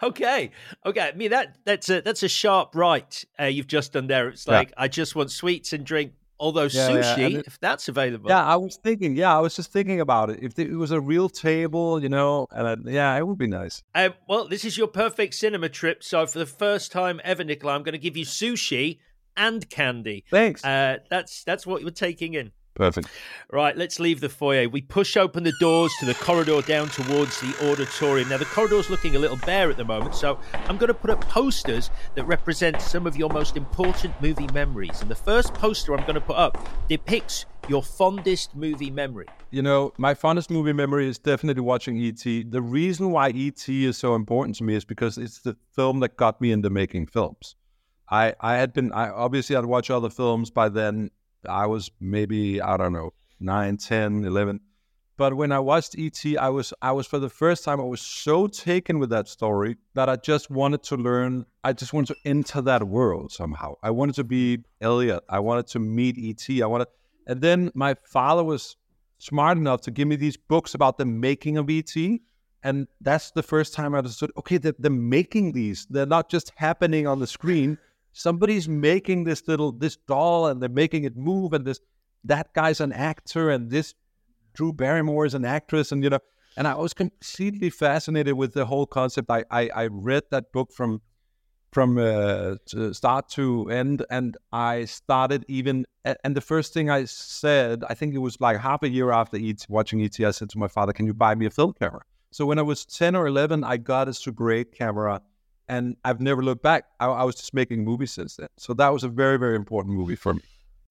[0.03, 0.51] Okay,
[0.85, 1.11] okay.
[1.13, 4.29] I mean that that's a that's a sharp right uh, you've just done there.
[4.29, 4.83] It's like yeah.
[4.83, 7.41] I just want sweets and drink Although yeah, sushi, yeah.
[7.45, 8.29] if that's available.
[8.29, 9.15] Yeah, I was thinking.
[9.15, 10.39] Yeah, I was just thinking about it.
[10.41, 13.83] If it was a real table, you know, and yeah, it would be nice.
[13.93, 16.03] Um, well, this is your perfect cinema trip.
[16.03, 18.99] So for the first time ever, Nicola, I'm going to give you sushi
[19.35, 20.23] and candy.
[20.29, 20.63] Thanks.
[20.63, 22.51] Uh, that's that's what you're taking in.
[22.79, 23.09] Perfect.
[23.51, 24.69] Right, let's leave the foyer.
[24.69, 28.29] We push open the doors to the corridor down towards the auditorium.
[28.29, 31.09] Now, the corridor's looking a little bare at the moment, so I'm going to put
[31.09, 35.01] up posters that represent some of your most important movie memories.
[35.01, 39.27] And the first poster I'm going to put up depicts your fondest movie memory.
[39.51, 42.43] You know, my fondest movie memory is definitely watching E.T.
[42.43, 43.85] The reason why E.T.
[43.85, 47.07] is so important to me is because it's the film that got me into making
[47.07, 47.57] films.
[48.09, 51.11] I, I had been, I obviously I'd watched other films by then
[51.47, 54.59] I was maybe, I don't know, 9, 10, 11.
[55.19, 57.99] But when I watched ET, I was I was for the first time I was
[57.99, 61.45] so taken with that story that I just wanted to learn.
[61.61, 63.73] I just wanted to enter that world somehow.
[63.83, 65.21] I wanted to be Elliot.
[65.27, 66.61] I wanted to meet ET.
[66.63, 66.87] I wanted,
[67.27, 68.77] and then my father was
[69.17, 71.93] smart enough to give me these books about the making of ET,
[72.63, 74.31] and that's the first time I understood.
[74.37, 75.85] Okay, they're, they're making these.
[75.89, 77.77] They're not just happening on the screen
[78.13, 81.79] somebody's making this little this doll and they're making it move and this
[82.23, 83.93] that guy's an actor and this
[84.53, 86.19] Drew Barrymore is an actress and you know
[86.57, 89.29] and I was completely fascinated with the whole concept.
[89.29, 91.01] I I, I read that book from
[91.71, 97.05] from uh, to start to end and I started even and the first thing I
[97.05, 100.49] said I think it was like half a year after ET, watching ET I said
[100.49, 103.15] to my father can you buy me a film camera so when I was 10
[103.15, 105.21] or 11 I got a Super 8 camera
[105.69, 106.85] and I've never looked back.
[106.99, 108.49] I, I, was just making movies since then.
[108.57, 110.41] So that was a very, very important movie for me.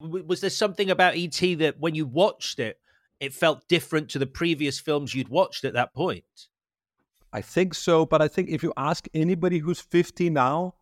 [0.01, 2.79] Was there something about ET that when you watched it,
[3.19, 6.25] it felt different to the previous films you'd watched at that point?
[7.33, 10.77] I think so, but I think if you ask anybody who's 50 now,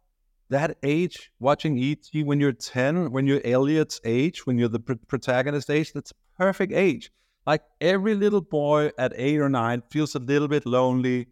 [0.50, 4.92] that age, watching ET when you're 10, when you're Elliot's age, when you're the pr-
[5.08, 7.10] protagonist age, that's perfect age.
[7.46, 11.28] Like every little boy at eight or nine feels a little bit lonely,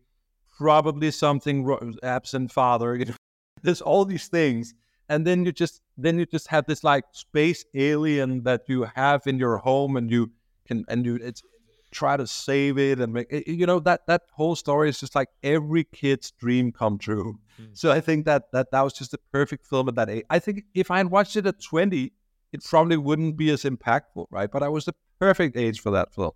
[0.57, 2.97] probably something absent father.
[2.97, 3.15] You know,
[3.63, 4.75] there's all these things,
[5.09, 9.27] and then you just then you just have this like space alien that you have
[9.27, 10.31] in your home, and you
[10.67, 11.43] can and you it's
[11.91, 15.29] try to save it and make you know that that whole story is just like
[15.45, 17.39] every kid's dream come true.
[17.61, 17.69] Mm.
[17.73, 20.25] So I think that that that was just a perfect film at that age.
[20.29, 22.13] I think if I had watched it at 20,
[22.53, 24.51] it probably wouldn't be as impactful, right?
[24.51, 26.33] But I was the perfect age for that film.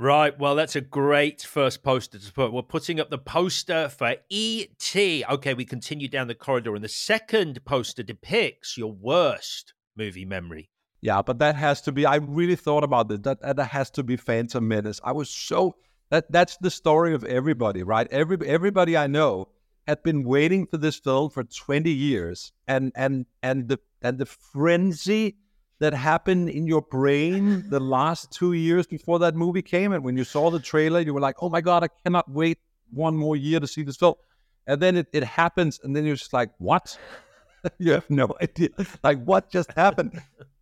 [0.00, 0.38] Right.
[0.38, 2.52] Well, that's a great first poster to put.
[2.52, 5.24] We're putting up the poster for E.T.
[5.28, 10.70] Okay, we continue down the corridor, and the second poster depicts your worst movie memory.
[11.00, 12.06] Yeah, but that has to be.
[12.06, 13.24] I really thought about it.
[13.24, 15.00] That that has to be Phantom Menace.
[15.02, 15.74] I was so
[16.10, 18.06] that that's the story of everybody, right?
[18.12, 19.48] Every everybody I know
[19.88, 24.26] had been waiting for this film for twenty years, and and and the and the
[24.26, 25.38] frenzy
[25.80, 29.92] that happened in your brain the last two years before that movie came?
[29.92, 32.58] And when you saw the trailer, you were like, oh my God, I cannot wait
[32.90, 34.14] one more year to see this film.
[34.66, 36.98] And then it, it happens, and then you're just like, what?
[37.78, 38.68] you have no idea.
[39.02, 40.20] Like, what just happened?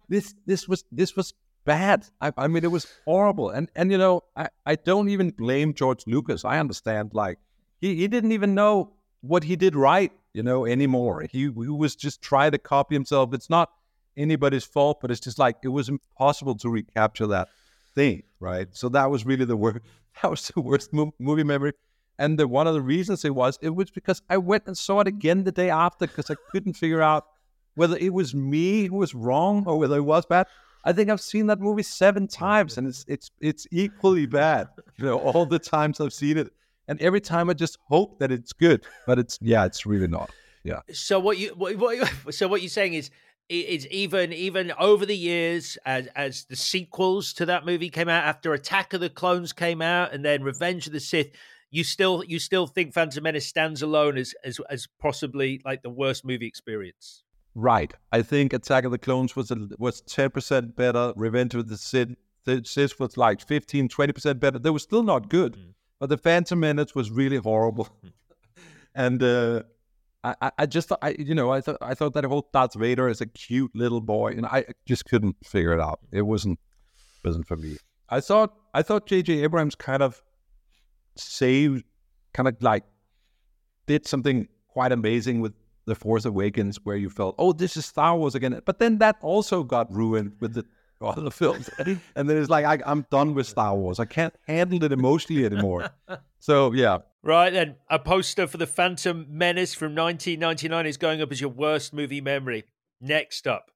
[0.09, 2.07] this this was this was bad.
[2.21, 3.51] I, I mean, it was horrible.
[3.51, 6.45] And and you know, I, I don't even blame George Lucas.
[6.45, 7.39] I understand, like,
[7.81, 11.27] he, he didn't even know what he did right, you know, anymore.
[11.31, 13.35] He, he was just trying to copy himself.
[13.35, 13.71] It's not
[14.17, 17.49] anybody's fault, but it's just like it was impossible to recapture that
[17.95, 18.69] thing, right?
[18.73, 19.81] So that was really the worst.
[20.23, 21.73] That was the worst mo- movie memory.
[22.19, 25.01] And the, one of the reasons it was, it was because I went and saw
[25.01, 27.27] it again the day after because I couldn't figure out
[27.75, 30.47] whether it was me who was wrong or whether it was bad.
[30.85, 34.69] I think I've seen that movie seven times, and it's it's it's equally bad.
[34.97, 36.53] You know, all the times I've seen it,
[36.89, 40.31] and every time I just hope that it's good, but it's yeah, it's really not.
[40.63, 40.81] Yeah.
[40.93, 43.11] So what you what, what so what you're saying is
[43.49, 48.25] it's even even over the years as as the sequels to that movie came out
[48.25, 51.31] after Attack of the Clones came out and then Revenge of the Sith
[51.71, 55.91] you still you still think Phantom Menace stands alone as as as possibly like the
[55.91, 57.23] worst movie experience.
[57.55, 57.93] Right.
[58.13, 61.15] I think Attack of the Clones was a, was 10% better.
[61.17, 62.15] Revenge of the Sith
[62.65, 64.59] Sith was like 15 20% better.
[64.59, 65.73] They were still not good mm.
[66.01, 67.89] but the Phantom Menace was really horrible.
[68.05, 68.13] Mm.
[68.95, 69.63] and uh
[70.25, 73.21] I, I just I you know I thought I thought that whole Darth Vader is
[73.21, 76.01] a cute little boy and I just couldn't figure it out.
[76.11, 76.59] It wasn't
[77.25, 77.77] wasn't for me.
[78.09, 79.43] I thought I thought J.J.
[79.43, 80.23] Abrams kind of
[81.17, 81.85] saved
[82.35, 82.85] kind of like
[83.87, 85.55] did something quite amazing with
[85.87, 89.17] the Force Awakens where you felt oh this is Star Wars again, but then that
[89.21, 90.65] also got ruined with the
[91.01, 93.99] other films, and then it's like I, I'm done with Star Wars.
[93.99, 95.91] I can't handle it emotionally anymore.
[96.39, 101.33] So yeah, Right then, a poster for the Phantom Menace from 1999 is going up
[101.33, 102.63] as your worst movie memory.
[103.01, 103.73] Next up,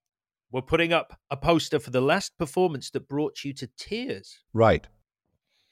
[0.52, 4.38] we're putting up a poster for the last performance that brought you to tears.
[4.52, 4.86] Right.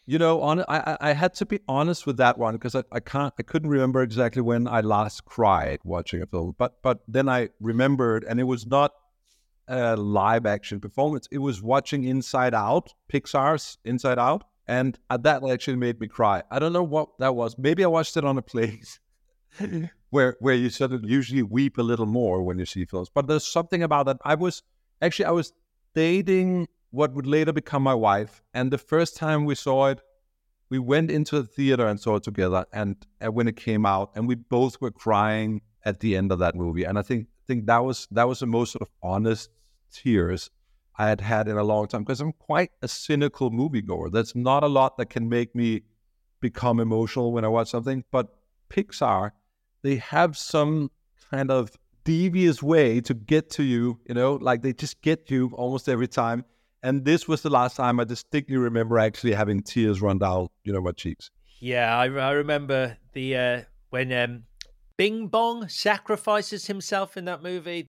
[0.06, 2.98] You know, on I I had to be honest with that one because I, I
[2.98, 7.28] can't I couldn't remember exactly when I last cried watching a film, but but then
[7.28, 8.90] I remembered, and it was not
[9.68, 11.28] a live action performance.
[11.31, 16.42] It was watching Inside Out, Pixar's Inside Out, and uh, that actually made me cry.
[16.50, 17.57] I don't know what that was.
[17.59, 19.00] Maybe I watched it on a place
[20.11, 23.11] where where you sort of usually weep a little more when you see films.
[23.12, 24.18] But there's something about that.
[24.24, 24.62] I was
[25.00, 25.52] actually I was
[25.94, 30.00] dating what would later become my wife, and the first time we saw it,
[30.70, 32.64] we went into the theater and saw it together.
[32.72, 36.38] And, and when it came out, and we both were crying at the end of
[36.40, 36.85] that movie.
[36.85, 39.48] And I think think that was that was the most sort of honest
[39.92, 40.51] tears
[40.96, 44.11] I had had in a long time because I'm quite a cynical moviegoer.
[44.11, 45.83] There's not a lot that can make me
[46.40, 48.29] become emotional when I watch something, but
[48.68, 49.33] Pixar,
[49.83, 50.90] they have some
[51.31, 51.70] kind of
[52.05, 56.09] devious way to get to you, you know, like they just get you almost every
[56.09, 56.44] time.
[56.83, 60.72] And this was the last time I distinctly remember actually having tears run down, you
[60.72, 61.31] know, my cheeks.
[61.61, 64.44] Yeah, I, I remember the uh, when um,
[64.96, 67.87] Bing Bong sacrifices himself in that movie.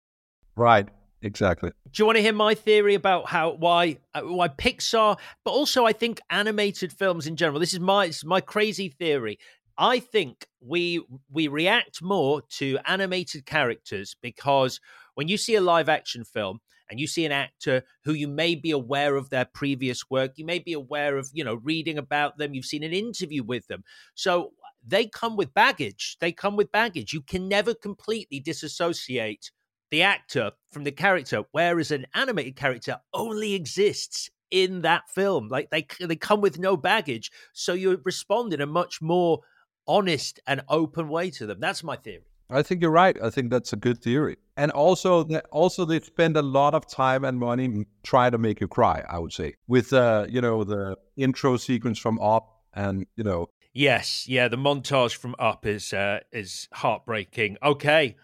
[0.56, 0.88] Right.
[1.24, 1.70] Exactly.
[1.90, 5.86] Do you want to hear my theory about how why uh, why Pixar, but also
[5.86, 7.58] I think animated films in general.
[7.58, 9.38] This is my my crazy theory.
[9.78, 14.80] I think we we react more to animated characters because
[15.14, 16.60] when you see a live action film
[16.90, 20.44] and you see an actor who you may be aware of their previous work, you
[20.44, 23.82] may be aware of, you know, reading about them, you've seen an interview with them.
[24.14, 24.52] So
[24.86, 26.18] they come with baggage.
[26.20, 27.14] They come with baggage.
[27.14, 29.50] You can never completely disassociate
[29.94, 35.48] the actor from the character, whereas an animated character only exists in that film.
[35.48, 39.42] Like they they come with no baggage, so you respond in a much more
[39.86, 41.60] honest and open way to them.
[41.60, 42.24] That's my theory.
[42.50, 43.16] I think you're right.
[43.22, 44.36] I think that's a good theory.
[44.56, 48.66] And also, also they spend a lot of time and money trying to make you
[48.66, 49.04] cry.
[49.08, 53.46] I would say with uh, you know the intro sequence from Up, and you know.
[53.72, 57.58] Yes, yeah, the montage from Up is uh, is heartbreaking.
[57.62, 58.16] Okay,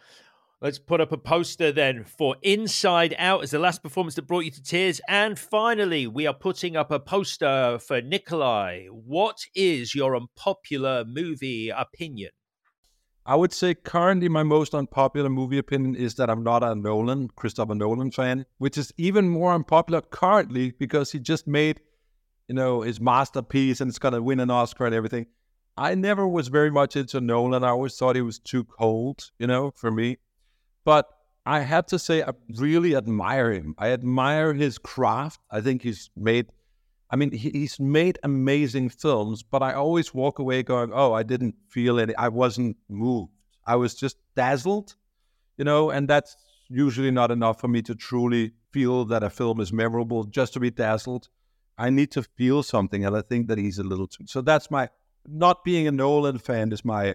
[0.63, 4.45] Let's put up a poster then for Inside Out as the last performance that brought
[4.45, 5.01] you to tears.
[5.09, 8.91] And finally, we are putting up a poster for Nikolaj.
[8.91, 12.33] What is your unpopular movie opinion?
[13.25, 17.29] I would say currently my most unpopular movie opinion is that I'm not a Nolan,
[17.37, 21.81] Christopher Nolan fan, which is even more unpopular currently because he just made,
[22.49, 25.25] you know, his masterpiece and it's gonna win an Oscar and everything.
[25.79, 27.65] I never was very much into Nolan.
[27.65, 30.19] I always thought he was too cold, you know, for me.
[30.85, 31.09] But
[31.47, 33.75] I have to say, I really admire him.
[33.79, 35.41] I admire his craft.
[35.51, 36.47] I think he's made,
[37.11, 41.55] I mean, he's made amazing films, but I always walk away going, oh, I didn't
[41.69, 43.33] feel any, I wasn't moved.
[43.67, 44.97] I was just dazzled,
[45.57, 46.37] you know, and that's
[46.69, 50.61] usually not enough for me to truly feel that a film is memorable just to
[50.61, 51.29] be dazzled.
[51.77, 54.27] I need to feel something, and I think that he's a little too.
[54.27, 54.89] So that's my,
[55.27, 57.15] not being a Nolan fan is my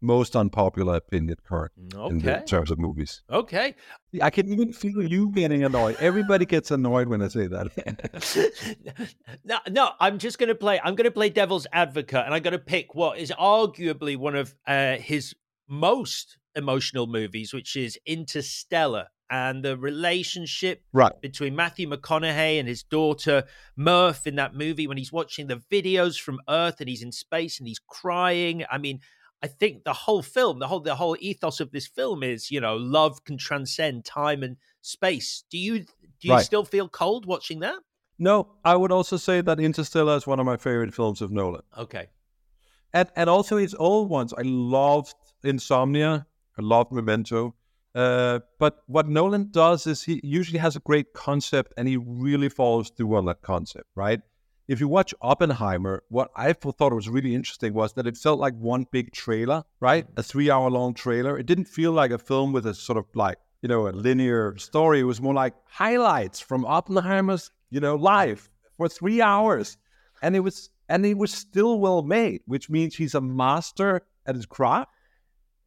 [0.00, 2.12] most unpopular opinion current okay.
[2.12, 3.22] in the, terms of movies.
[3.30, 3.74] Okay.
[4.22, 5.96] I can even feel you getting annoyed.
[6.00, 9.12] Everybody gets annoyed when I say that.
[9.44, 10.80] no, no, I'm just going to play.
[10.82, 14.36] I'm going to play devil's advocate, and I'm going to pick what is arguably one
[14.36, 15.34] of uh, his
[15.68, 19.06] most emotional movies, which is Interstellar.
[19.28, 21.12] And the relationship right.
[21.20, 23.42] between Matthew McConaughey and his daughter
[23.74, 27.58] Murph in that movie when he's watching the videos from Earth and he's in space
[27.58, 28.64] and he's crying.
[28.70, 29.00] I mean,
[29.42, 32.60] I think the whole film, the whole the whole ethos of this film is, you
[32.60, 35.44] know, love can transcend time and space.
[35.50, 36.44] Do you do you right.
[36.44, 37.76] still feel cold watching that?
[38.18, 41.62] No, I would also say that Interstellar is one of my favorite films of Nolan.
[41.76, 42.08] Okay.
[42.94, 44.32] And and also his old ones.
[44.32, 46.26] I loved Insomnia.
[46.58, 47.54] I loved Memento.
[47.94, 52.50] Uh, but what Nolan does is he usually has a great concept and he really
[52.50, 54.20] follows through on that concept, right?
[54.68, 58.54] If you watch Oppenheimer, what I thought was really interesting was that it felt like
[58.54, 60.06] one big trailer, right?
[60.06, 60.18] Mm.
[60.18, 61.38] A three hour long trailer.
[61.38, 64.56] It didn't feel like a film with a sort of like, you know, a linear
[64.58, 65.00] story.
[65.00, 69.76] It was more like highlights from Oppenheimer's, you know, life for three hours.
[70.22, 74.34] And it was and it was still well made, which means he's a master at
[74.34, 74.90] his craft.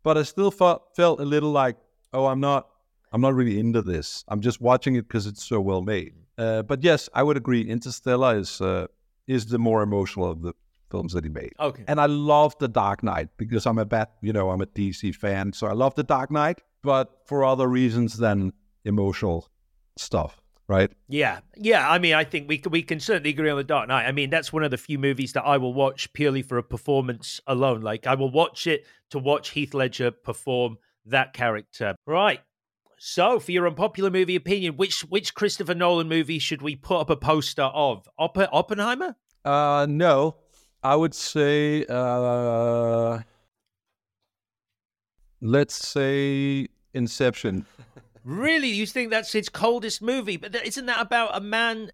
[0.04, 1.78] But I still felt felt a little like,
[2.12, 2.68] oh, I'm not
[3.14, 4.26] I'm not really into this.
[4.28, 6.14] I'm just watching it because it's so well made.
[6.40, 7.62] Uh, but yes, I would agree.
[7.62, 8.88] Interstellar is uh,
[9.28, 10.54] is the more emotional of the
[10.90, 11.54] films that he made.
[11.60, 11.84] Okay.
[11.88, 15.16] And I love The Dark Knight because I'm a bat, you know, I'm a DC
[15.16, 18.54] fan, so I love The Dark Knight, but for other reasons than
[18.86, 19.50] emotional
[19.98, 20.42] stuff.
[20.68, 20.92] Right.
[21.08, 21.90] Yeah, yeah.
[21.90, 24.06] I mean, I think we can, we can certainly agree on the Dark Knight.
[24.06, 26.64] I mean, that's one of the few movies that I will watch purely for a
[26.64, 27.82] performance alone.
[27.82, 30.78] Like, I will watch it to watch Heath Ledger perform
[31.08, 31.96] that character.
[32.06, 32.42] Right.
[33.02, 37.10] So, for your unpopular movie opinion, which which Christopher Nolan movie should we put up
[37.10, 38.08] a poster of?
[38.20, 39.16] Opp- Oppenheimer?
[39.46, 40.36] Uh, no.
[40.84, 43.20] I would say, uh,
[45.42, 47.66] let's say Inception.
[48.26, 50.38] Really, you think that's its coldest movie?
[50.38, 51.92] But isn't that about a man?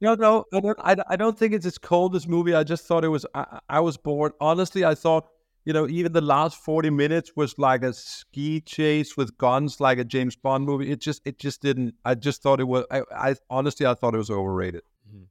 [0.00, 0.78] No, no, I don't.
[0.80, 2.52] I, I don't think it's its coldest movie.
[2.54, 3.24] I just thought it was.
[3.34, 4.32] I, I was bored.
[4.40, 5.28] Honestly, I thought
[5.66, 9.98] you know even the last forty minutes was like a ski chase with guns, like
[9.98, 10.90] a James Bond movie.
[10.90, 11.96] It just it just didn't.
[12.04, 12.86] I just thought it was.
[12.90, 14.82] I, I honestly I thought it was overrated.
[15.08, 15.24] Mm-hmm.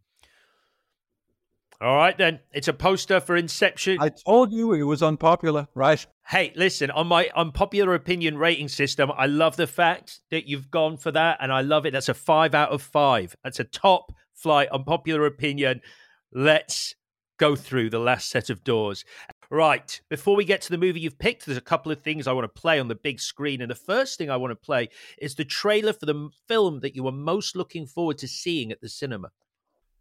[1.82, 2.42] All right, then.
[2.52, 3.98] It's a poster for Inception.
[4.00, 6.06] I told you it was unpopular, right?
[6.28, 10.98] Hey, listen, on my unpopular opinion rating system, I love the fact that you've gone
[10.98, 11.92] for that, and I love it.
[11.92, 13.36] That's a five out of five.
[13.44, 15.82] That's a top flight unpopular opinion.
[16.34, 16.96] Let's
[17.38, 19.06] go through the last set of doors.
[19.50, 22.34] Right, before we get to the movie you've picked, there's a couple of things I
[22.34, 23.62] want to play on the big screen.
[23.62, 26.96] And the first thing I want to play is the trailer for the film that
[26.96, 29.32] you are most looking forward to seeing at the cinema.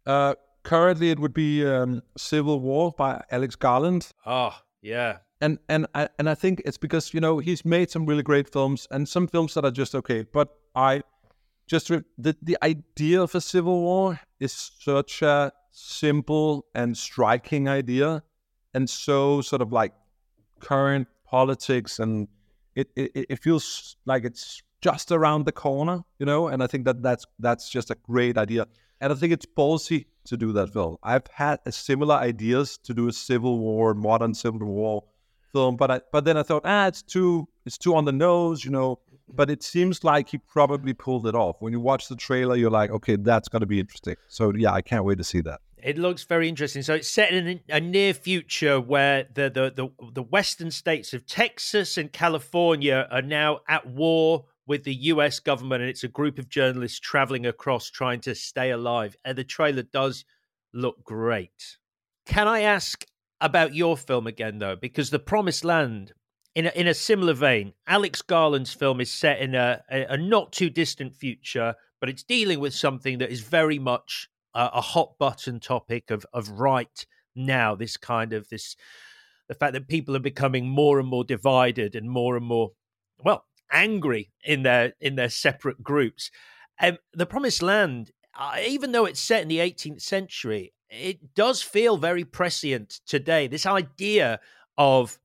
[0.05, 4.11] Uh, currently, it would be um, Civil War by Alex Garland.
[4.25, 5.17] Oh, yeah.
[5.41, 8.51] and and I and I think it's because you know he's made some really great
[8.51, 10.23] films and some films that are just okay.
[10.23, 11.03] But I
[11.67, 17.67] just re- the the idea of a civil war is such a simple and striking
[17.67, 18.23] idea,
[18.73, 19.93] and so sort of like
[20.59, 22.27] current politics, and
[22.75, 26.47] it it, it feels like it's just around the corner, you know.
[26.47, 28.67] And I think that that's that's just a great idea,
[29.01, 30.97] and I think it's policy to do that film.
[31.03, 35.03] I've had similar ideas to do a civil war, modern civil war
[35.51, 38.63] film, but I, but then I thought, ah, it's too it's too on the nose,
[38.63, 38.99] you know.
[39.27, 41.57] But it seems like he probably pulled it off.
[41.59, 44.15] When you watch the trailer, you're like, okay, that's going to be interesting.
[44.27, 45.61] So yeah, I can't wait to see that.
[45.85, 46.81] It looks very interesting.
[46.81, 51.27] So it's set in a near future where the, the the the western states of
[51.27, 56.39] Texas and California are now at war with the US government, and it's a group
[56.39, 59.15] of journalists traveling across trying to stay alive.
[59.23, 60.25] And the trailer does
[60.73, 61.77] look great.
[62.25, 63.05] Can I ask
[63.39, 64.75] about your film again, though?
[64.75, 66.13] Because The Promised Land,
[66.55, 70.17] in a, in a similar vein, Alex Garland's film is set in a, a, a
[70.17, 74.81] not too distant future, but it's dealing with something that is very much a, a
[74.81, 77.75] hot button topic of, of right now.
[77.75, 78.75] This kind of this,
[79.47, 82.71] the fact that people are becoming more and more divided and more and more,
[83.23, 86.31] well, angry in their in their separate groups.
[86.81, 91.61] Um, the Promised Land, uh, even though it's set in the 18th century, it does
[91.61, 93.47] feel very prescient today.
[93.47, 94.39] This idea
[94.77, 95.19] of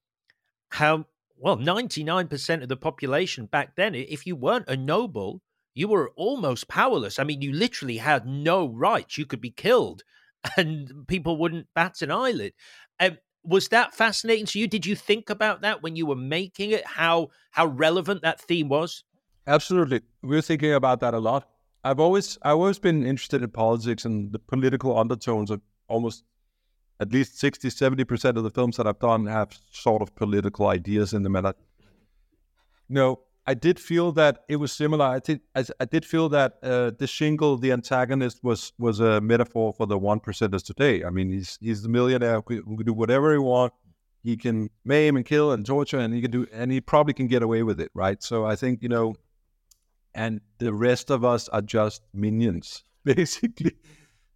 [0.71, 1.07] how
[1.37, 5.43] well 99% of the population back then, if you weren't a noble,
[5.75, 7.19] you were almost powerless.
[7.19, 9.19] I mean, you literally had no rights.
[9.19, 10.03] You could be killed,
[10.57, 12.53] and people wouldn't bat an eyelid.
[12.99, 14.67] Um, was that fascinating to you?
[14.67, 16.87] Did you think about that when you were making it?
[16.87, 19.05] How how relevant that theme was?
[19.47, 21.49] Absolutely, we were thinking about that a lot.
[21.83, 26.25] I've always I've always been interested in politics and the political undertones of almost
[27.01, 31.15] at least 60 70% of the films that I've done have sort of political ideas
[31.15, 31.55] in them and I
[32.89, 35.05] no I did feel that it was similar.
[35.05, 39.21] I did I, I did feel that uh, de Schinkel the antagonist was was a
[39.21, 41.05] metaphor for the one percenters today.
[41.05, 43.77] I mean he's he's the millionaire who can do whatever he wants
[44.23, 47.27] he can maim and kill and torture and he can do and he probably can
[47.27, 48.23] get away with it right?
[48.23, 49.15] So I think you know
[50.15, 53.77] and the rest of us are just minions basically.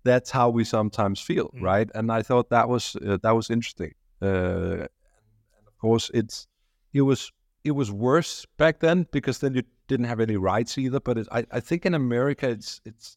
[0.05, 1.63] That's how we sometimes feel Mm.
[1.63, 1.91] right?
[1.95, 3.93] And i thought that was uh, that was interesting.
[4.23, 6.47] Uh, and of course it's
[6.93, 7.31] it was
[7.65, 11.29] it was worse back then because then you didn't have any rights either but it,
[11.33, 13.17] I, I think in america it's it's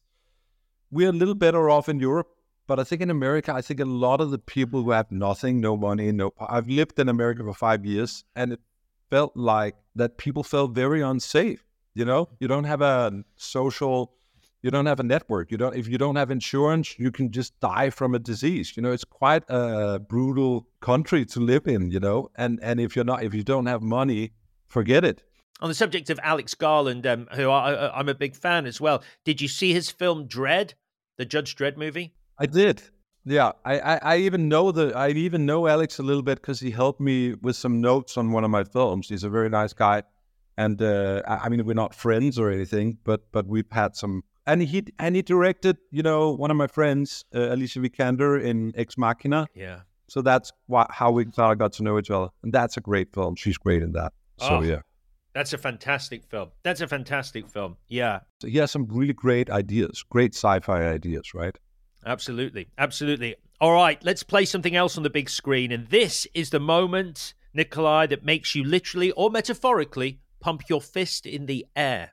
[0.90, 2.28] we're a little better off in europe
[2.66, 5.60] but i think in america i think a lot of the people who have nothing
[5.60, 6.32] no money no.
[6.40, 8.60] I've lived in america for five years and it
[9.10, 14.14] felt like that people felt very unsafe you know you don't have a social
[14.62, 17.58] you don't have a network you don't if you don't have insurance you can just
[17.60, 22.00] die from a disease you know it's quite a brutal country to live in you
[22.00, 24.32] know and and if you're not if you don't have money
[24.68, 25.22] forget it
[25.60, 29.02] On the subject of Alex Garland, um, who I, I'm a big fan as well,
[29.24, 30.74] did you see his film Dredd,
[31.16, 32.14] the Judge Dredd movie?
[32.38, 32.82] i did
[33.24, 36.60] yeah i i, I even know the i even know alex a little bit because
[36.60, 39.72] he helped me with some notes on one of my films he's a very nice
[39.72, 40.04] guy
[40.56, 44.22] and uh, I, I mean we're not friends or anything but but we've had some
[44.46, 48.72] and he and he directed you know one of my friends uh, alicia vikander in
[48.76, 49.80] ex machina Yeah.
[50.08, 52.28] So that's why, how we kind of got to know each other.
[52.42, 53.36] And that's a great film.
[53.36, 54.12] She's great in that.
[54.38, 54.62] So, Oh.
[54.62, 54.80] yeah.
[55.34, 56.50] That's a fantastic film.
[56.64, 57.76] That's a fantastic film.
[57.88, 61.56] Yeah, So he has some really great ideas, great sci fi ideas, right?
[62.06, 62.68] absolutely.
[62.78, 63.36] Absolutely.
[63.60, 65.70] All right, let's play something else on the big screen.
[65.72, 71.26] And this is the moment, Nikolaj, that makes you literally or metaphorically pump your fist
[71.26, 72.12] in the air.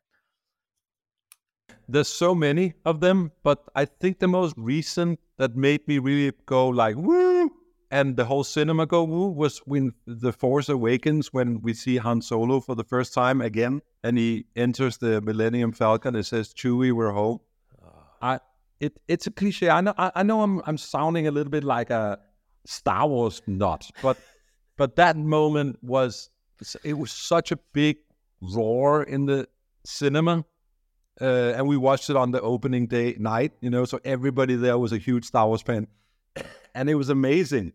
[1.88, 6.32] There's so many of them, but I think the most recent that made me really
[6.46, 7.50] go like, woo,
[7.96, 12.22] and the whole cinema go woo was when The Force Awakens, when we see Han
[12.22, 13.82] Solo for the first time again.
[14.04, 16.16] and he enters the Millennium Falcon.
[16.16, 17.40] It says, "Chewie, we're home."
[18.22, 18.40] I
[18.80, 19.70] it it's a cliche.
[19.70, 22.20] I know I, I know I'm I'm sounding a little bit like a
[22.66, 24.18] Star Wars nut, but
[24.78, 26.30] but that moment was
[26.84, 27.98] it was such a big
[28.42, 29.48] roar in the
[29.86, 30.44] cinema.
[31.22, 34.78] Uh, and we watched it on the opening day night, you know, so everybody there
[34.78, 35.88] was a huge Star Wars fan,
[36.76, 37.72] and it was amazing.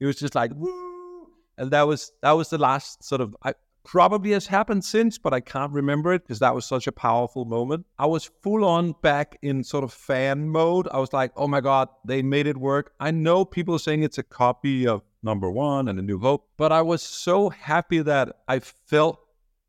[0.00, 1.28] It was just like woo,
[1.58, 5.34] and that was that was the last sort of I, probably has happened since, but
[5.34, 7.86] I can't remember it because that was such a powerful moment.
[7.98, 10.88] I was full on back in sort of fan mode.
[10.90, 12.92] I was like, oh my god, they made it work.
[12.98, 16.48] I know people are saying it's a copy of Number One and A New Hope,
[16.56, 19.20] but I was so happy that I felt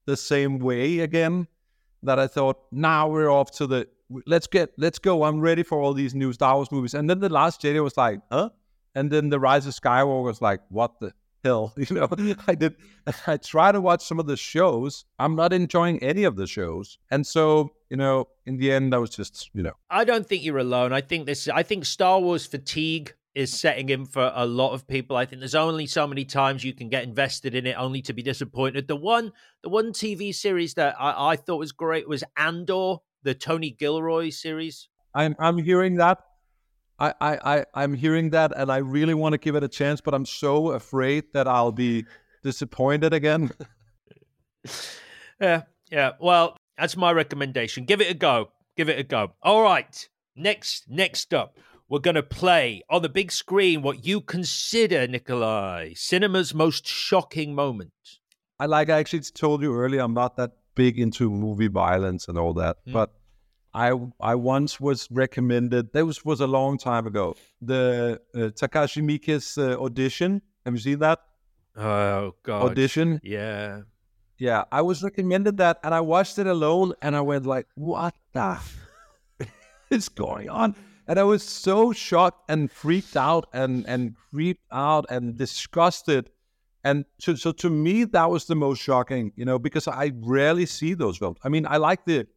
[0.06, 1.48] the same way again
[2.04, 3.88] that I thought, now we're off to the
[4.28, 5.24] let's get let's go.
[5.24, 6.94] I'm ready for all these new Star Wars movies.
[6.94, 8.50] And then the last Jedi was like, huh?
[8.96, 11.74] And then the Rise of Skywalker was like, what the hell?
[11.78, 12.08] You know,
[12.48, 12.76] I did
[13.28, 15.06] I try to watch some of the shows.
[15.20, 16.98] I'm not enjoying any of the shows.
[17.12, 19.74] And so, you know, in the end I was just, you know.
[19.90, 20.92] I don't think you're alone.
[20.94, 24.88] I think this I think Star Wars fatigue is setting in for a lot of
[24.88, 25.18] people.
[25.18, 28.14] I think there's only so many times you can get invested in it only to
[28.14, 28.88] be disappointed.
[28.88, 33.36] The one the one TV series that I, I thought was great was Andor, the
[33.36, 34.88] Tony Gilroy series.
[35.14, 36.20] I'm I'm hearing that.
[37.00, 40.02] I, I, I I'm hearing that and I really want to give it a chance,
[40.02, 42.06] but I'm so afraid that I'll be
[42.44, 43.52] disappointed again.
[45.42, 46.12] yeah, yeah.
[46.20, 47.86] Well, that's my recommendation.
[47.86, 48.52] Give it a go.
[48.78, 49.34] Give it a go.
[49.44, 50.08] All right.
[50.36, 55.98] Next next up we're going to play on the big screen what you consider, Nikolaj,
[55.98, 57.92] cinema's most shocking moment.
[58.60, 62.38] I like I actually told you earlier, I'm not that big into movie violence and
[62.38, 62.94] all that, mm.
[62.94, 63.14] but
[63.76, 65.92] I I once was recommended.
[65.92, 67.36] That was was a long time ago.
[67.62, 70.42] The uh, Takashi Miike's uh, audition.
[70.66, 71.20] Have you seen that?
[71.76, 72.72] Oh God!
[72.72, 73.20] Audition.
[73.22, 73.82] Yeah.
[74.38, 78.16] Yeah, I was recommended that, and I watched it alone, and I went like, "What
[78.34, 78.60] the
[79.90, 80.76] is going on?"
[81.08, 86.30] and I was so shocked and freaked out and and creeped out and disgusted.
[86.84, 90.68] And so, so to me, that was the most shocking, you know, because I rarely
[90.68, 91.38] see those films.
[91.44, 92.28] I mean, I like the,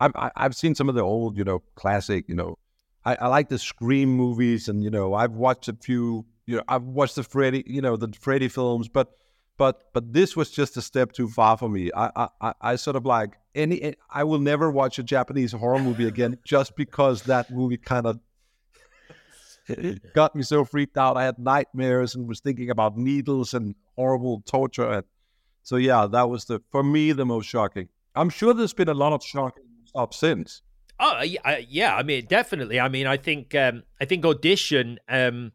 [0.00, 2.58] I've I've seen some of the old, you know, classic, you know,
[3.04, 6.62] I, I like the Scream movies, and you know, I've watched a few, you know,
[6.68, 9.16] I've watched the Freddy, you know, the Freddy films, but
[9.56, 11.90] but but this was just a step too far for me.
[11.96, 13.82] I I, I sort of like any.
[13.82, 18.06] Eh, I will never watch a Japanese horror movie again just because that movie kind
[18.06, 18.20] of
[19.68, 21.16] eh, eh, got me so freaked out.
[21.16, 24.90] I had nightmares and was thinking about needles and horrible torture.
[24.90, 25.04] And
[25.62, 27.88] so yeah, that was the for me the most shocking.
[28.14, 29.67] I'm sure there's been a lot of shocking
[29.98, 30.62] stuff since.
[31.00, 32.80] Oh yeah, I mean definitely.
[32.80, 34.98] I mean, I think um, I think audition.
[35.08, 35.52] Um,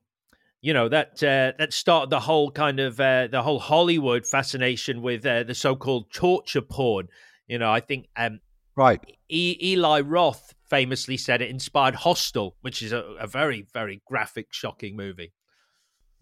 [0.62, 5.02] you know that uh, that started the whole kind of uh, the whole Hollywood fascination
[5.02, 7.10] with uh, the so-called torture porn.
[7.48, 8.40] You know, I think um,
[8.78, 9.02] right.
[9.28, 14.48] E- Eli Roth famously said it inspired Hostel, which is a, a, very very graphic,
[14.52, 15.34] shocking movie.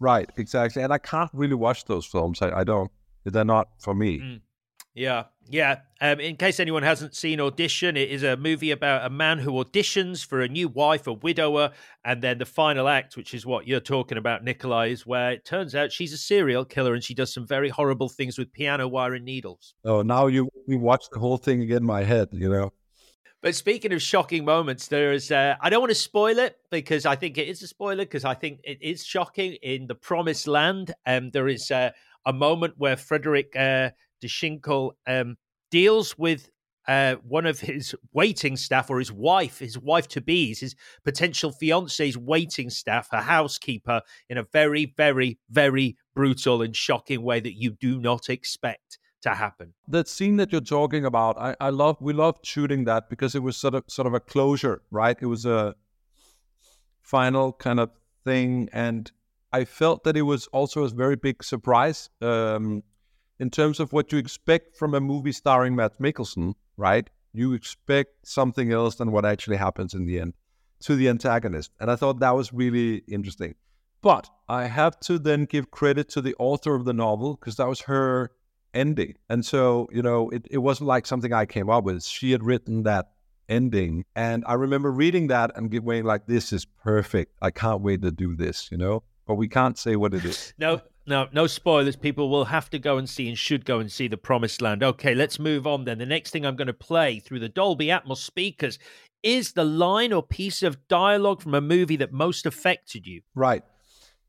[0.00, 0.82] Right, exactly.
[0.82, 2.42] And I can't really watch those films.
[2.42, 2.90] I, I don't.
[3.24, 4.18] They're not for me.
[4.18, 4.40] Mm.
[4.94, 5.80] Yeah, yeah.
[6.00, 9.52] Um, in case anyone hasn't seen Audition, it is a movie about a man who
[9.52, 11.72] auditions for a new wife, a widower,
[12.04, 15.44] and then the final act, which is what you're talking about, Nikolaj, is where it
[15.44, 18.88] turns out she's a serial killer and she does some very horrible things with piano
[18.88, 19.74] wire and needles.
[19.84, 22.72] Oh, now you we watch the whole thing again in my head, you know.
[23.42, 25.30] But speaking of shocking moments, there is.
[25.30, 28.24] Uh, I don't want to spoil it because I think it is a spoiler because
[28.24, 30.94] I think it is shocking in the Promised Land.
[31.06, 31.90] Um, there is uh,
[32.24, 33.90] a moment where Frederick uh,
[34.22, 35.36] de Schinkel um,
[35.72, 36.50] deals with
[36.86, 41.50] uh, one of his waiting staff or his wife, his wife to be, his potential
[41.50, 47.54] fiance's waiting staff, her housekeeper, in a very, very, very brutal and shocking way that
[47.54, 49.72] you do not expect to happen.
[49.88, 51.96] That scene that you're talking about, I, I love.
[52.00, 55.16] We loved shooting that because it was sort of sort of a closure, right?
[55.20, 55.74] It was a
[57.00, 57.90] final kind of
[58.24, 59.10] thing, and
[59.52, 62.10] I felt that it was also a very big surprise.
[62.20, 62.82] Um,
[63.42, 67.10] in terms of what you expect from a movie starring Mads Mikkelsen, right?
[67.32, 70.34] You expect something else than what actually happens in the end
[70.82, 71.72] to the antagonist.
[71.80, 73.56] And I thought that was really interesting.
[74.00, 77.66] But I have to then give credit to the author of the novel because that
[77.66, 78.30] was her
[78.74, 79.14] ending.
[79.28, 82.04] And so, you know, it, it wasn't like something I came up with.
[82.04, 83.10] She had written that
[83.48, 84.04] ending.
[84.14, 87.34] And I remember reading that and going like, this is perfect.
[87.42, 89.02] I can't wait to do this, you know?
[89.26, 90.54] But we can't say what it is.
[90.58, 91.96] no, no, no spoilers.
[91.96, 94.82] People will have to go and see and should go and see The Promised Land.
[94.82, 95.98] Okay, let's move on then.
[95.98, 98.78] The next thing I'm going to play through the Dolby Atmos speakers
[99.22, 103.22] is the line or piece of dialogue from a movie that most affected you.
[103.34, 103.62] Right.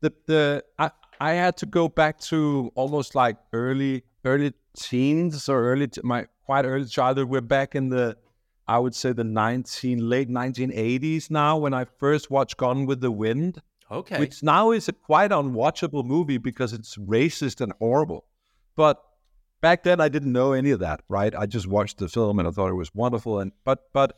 [0.00, 5.72] The the I I had to go back to almost like early early teens or
[5.72, 7.28] early my quite early childhood.
[7.28, 8.16] We're back in the,
[8.68, 13.00] I would say the nineteen late nineteen eighties now when I first watched Gone with
[13.00, 13.60] the Wind.
[13.94, 14.18] Okay.
[14.18, 18.24] Which now is a quite unwatchable movie because it's racist and horrible.
[18.76, 19.00] But
[19.60, 21.34] back then I didn't know any of that, right?
[21.34, 23.38] I just watched the film and I thought it was wonderful.
[23.38, 24.16] And but but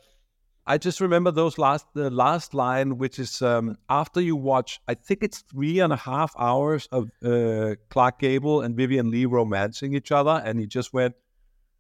[0.66, 4.95] I just remember those last the last line, which is um, after you watch, I
[4.95, 9.95] think it's three and a half hours of uh, Clark Gable and Vivien Leigh romancing
[9.95, 11.14] each other, and he just went,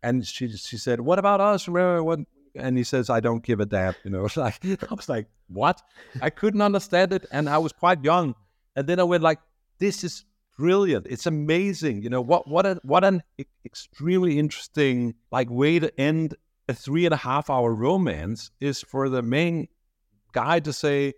[0.02, 1.66] and she she said, "What about us?
[1.66, 2.20] Remember what?"
[2.56, 5.82] And he says, "I don't give a damn." You know, like I was like, "What?"
[6.20, 8.34] I couldn't understand it, and I was quite young,
[8.74, 9.38] and then I went like,
[9.78, 10.24] "This is
[10.58, 11.06] brilliant!
[11.08, 12.48] It's amazing!" You know what?
[12.48, 13.22] What a what an
[13.64, 16.34] extremely interesting like way to end
[16.68, 19.68] a three and a half hour romance is for the main
[20.32, 21.14] guy to say,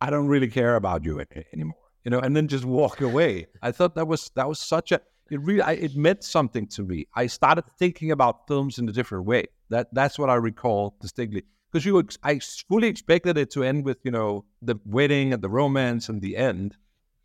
[0.00, 1.22] I don't really care about you
[1.52, 1.74] anymore,
[2.04, 3.46] you know, and then just walk away.
[3.62, 6.82] I thought that was that was such a it really I, it meant something to
[6.82, 7.06] me.
[7.14, 9.46] I started thinking about films in a different way.
[9.70, 12.38] That that's what I recall distinctly because you I
[12.68, 16.36] fully expected it to end with you know the wedding and the romance and the
[16.36, 16.76] end,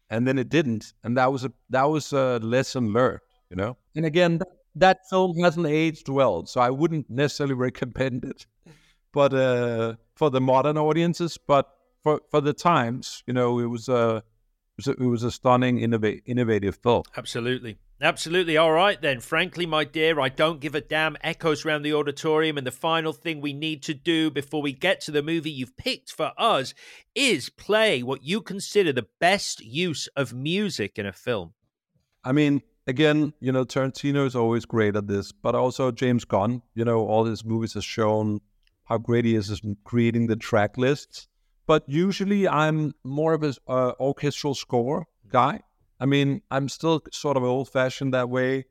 [0.10, 3.78] and then it didn't, and that was a that was a lesson learned, you know.
[3.96, 4.39] And again,
[4.76, 8.46] that film hasn't aged well, so I wouldn't necessarily recommend it.
[9.14, 11.70] But uh, for the modern audiences, but
[12.04, 14.24] for for the times, you know, it was a
[14.78, 17.04] it was a, it was a stunning, innov- innovative film.
[17.16, 17.78] Absolutely.
[18.04, 18.58] Absolutely.
[18.58, 19.20] All right, then.
[19.20, 21.18] Frankly, my dear, I don't give a damn.
[21.22, 22.58] Echoes around the auditorium.
[22.58, 25.78] And the final thing we need to do before we get to the movie you've
[25.78, 26.74] picked for us
[27.14, 31.54] is play what you consider the best use of music in a film.
[32.24, 36.64] I mean, again, you know, Tarantino is always great at this, but also James Gunn,
[36.74, 38.41] you know, all his movies have shown
[38.86, 41.28] how great he is in creating the track lists.
[41.68, 45.62] But usually I'm more of an uh, orchestral score guy.
[46.02, 48.66] I mean, I'm still sort of old fashioned that way.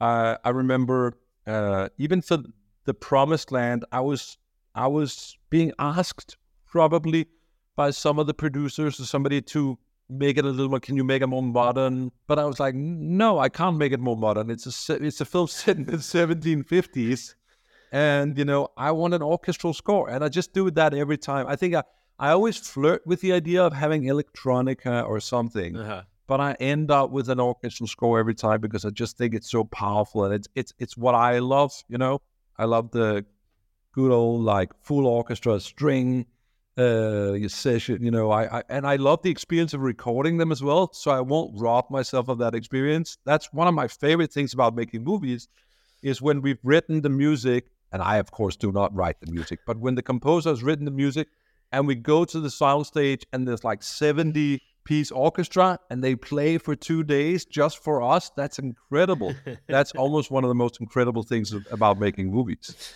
[0.00, 1.14] Uh, I remember
[1.46, 2.38] uh, even for
[2.84, 4.36] the Promised Land, I was
[4.74, 7.26] I was being asked probably
[7.74, 9.78] by some of the producers or somebody to
[10.10, 12.74] make it a little more can you make it more modern but i was like
[12.74, 15.96] no i can't make it more modern it's a it's a film set in the
[15.96, 17.34] 1750s
[17.90, 21.46] and you know i want an orchestral score and i just do that every time
[21.48, 21.82] i think i
[22.18, 26.02] i always flirt with the idea of having electronica or something uh-huh.
[26.26, 29.50] But i end up with an orchestral score every time because i just think it's
[29.50, 32.20] so powerful and it's it's it's what i love you know
[32.58, 33.24] i love the
[33.92, 36.26] good old like full orchestra string
[36.76, 38.02] uh, session.
[38.02, 40.92] You know, I, I and I love the experience of recording them as well.
[40.92, 43.18] So I won't rob myself of that experience.
[43.24, 45.48] That's one of my favorite things about making movies,
[46.02, 49.60] is when we've written the music, and I of course do not write the music,
[49.66, 51.28] but when the composer has written the music,
[51.72, 56.14] and we go to the sound stage, and there's like seventy piece orchestra and they
[56.14, 59.34] play for two days just for us that's incredible
[59.68, 62.94] that's almost one of the most incredible things about making movies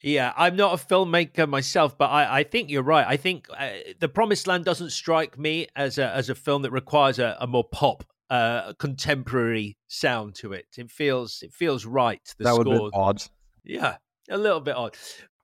[0.00, 3.04] yeah, I'm not a filmmaker myself, but I, I think you're right.
[3.06, 6.70] I think uh, The Promised Land doesn't strike me as a as a film that
[6.70, 10.66] requires a, a more pop, uh, contemporary sound to it.
[10.76, 12.20] It feels it feels right.
[12.38, 12.64] The that score.
[12.64, 13.22] would be odd.
[13.64, 13.96] Yeah,
[14.30, 14.96] a little bit odd.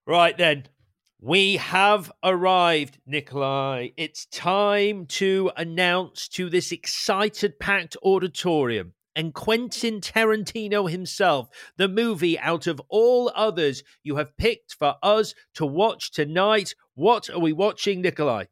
[0.06, 0.64] Right then,
[1.24, 3.94] we have arrived, Nikolaj.
[3.96, 11.48] It's time to announce to this excited, packed auditorium and Quentin Tarantino himself,
[11.78, 16.74] the movie out of all others you have picked for us to watch tonight.
[16.94, 18.48] What are we watching, Nikolaj?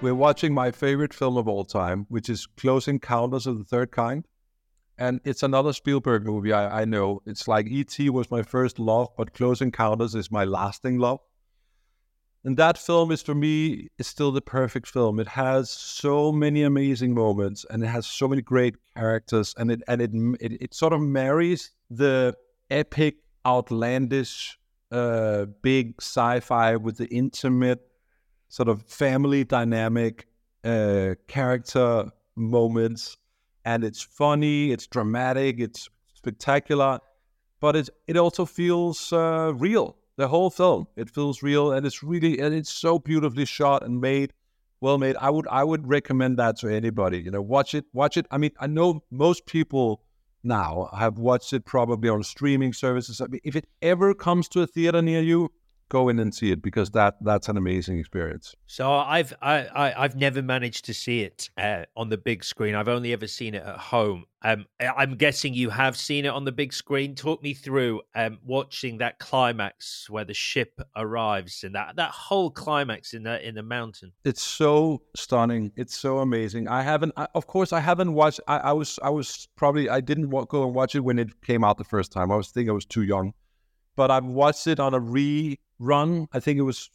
[0.00, 3.90] We're watching my favorite film of all time, which is Close Encounters of the Third
[3.90, 4.24] Kind.
[4.96, 7.20] And it's another Spielberg movie, I, I know.
[7.26, 8.10] It's like E.T.
[8.10, 11.20] was my first love, but Close Encounters is my lasting love.
[12.44, 15.18] And that film is for me is still the perfect film.
[15.18, 19.82] It has so many amazing moments and it has so many great characters and it
[19.88, 22.34] and it it, it sort of marries the
[22.70, 23.16] epic,
[23.46, 24.58] outlandish,
[24.92, 27.80] uh, big sci-fi with the intimate
[28.48, 30.28] sort of family dynamic
[30.64, 33.16] uh, character moments.
[33.64, 37.00] And it's funny, it's dramatic, it's spectacular,
[37.60, 40.86] but it it also feels uh, real the whole film.
[40.96, 44.32] It feels real and it's really and it's so beautifully shot and made,
[44.80, 45.16] well made.
[45.16, 47.18] I would I would recommend that to anybody.
[47.20, 48.26] You know, watch it, watch it.
[48.30, 50.02] I mean, I know most people
[50.42, 53.20] now have watched it probably on streaming services.
[53.20, 55.50] I mean, if it ever comes to a theater near you,
[55.94, 58.56] go in and see it because that that's an amazing experience.
[58.66, 62.74] So I've I, I have never managed to see it uh, on the big screen.
[62.74, 64.24] I've only ever seen it at home.
[64.42, 67.14] Um, I'm guessing you have seen it on the big screen.
[67.14, 72.50] Talk me through um, watching that climax where the ship arrives and that that whole
[72.50, 74.12] climax in the in the mountain.
[74.24, 75.70] It's so stunning.
[75.76, 76.66] It's so amazing.
[76.66, 78.40] I haven't, I, of course, I haven't watched.
[78.48, 81.62] I, I was I was probably I didn't go and watch it when it came
[81.62, 82.32] out the first time.
[82.32, 83.32] I was thinking I was too young
[83.96, 85.00] but I've watched it on a
[85.80, 86.26] rerun.
[86.32, 86.90] I think it was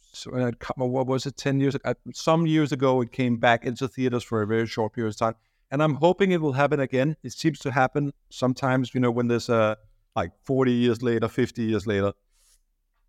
[0.76, 1.76] what was it, ten years?
[1.84, 5.18] Uh, some years ago, it came back into theaters for a very short period of
[5.18, 5.34] time,
[5.70, 7.16] and I'm hoping it will happen again.
[7.22, 9.76] It seems to happen sometimes, you know, when there's a
[10.16, 12.12] like 40 years later, 50 years later.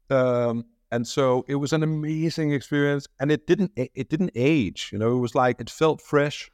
[0.09, 4.89] Um, and so it was an amazing experience, and it didn't it didn't age.
[4.91, 6.51] You know, it was like it felt fresh,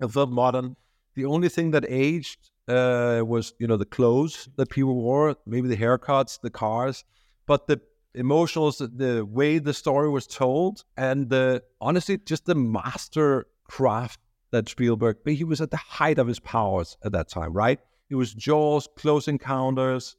[0.00, 0.76] it felt modern.
[1.14, 5.68] The only thing that aged uh, was you know the clothes that people wore, maybe
[5.68, 7.04] the haircuts, the cars,
[7.46, 7.80] but the
[8.16, 14.68] emotionals, the way the story was told, and the honestly just the master craft that
[14.68, 15.18] Spielberg.
[15.24, 17.78] But He was at the height of his powers at that time, right?
[18.08, 20.16] It was Jaws, Close Encounters.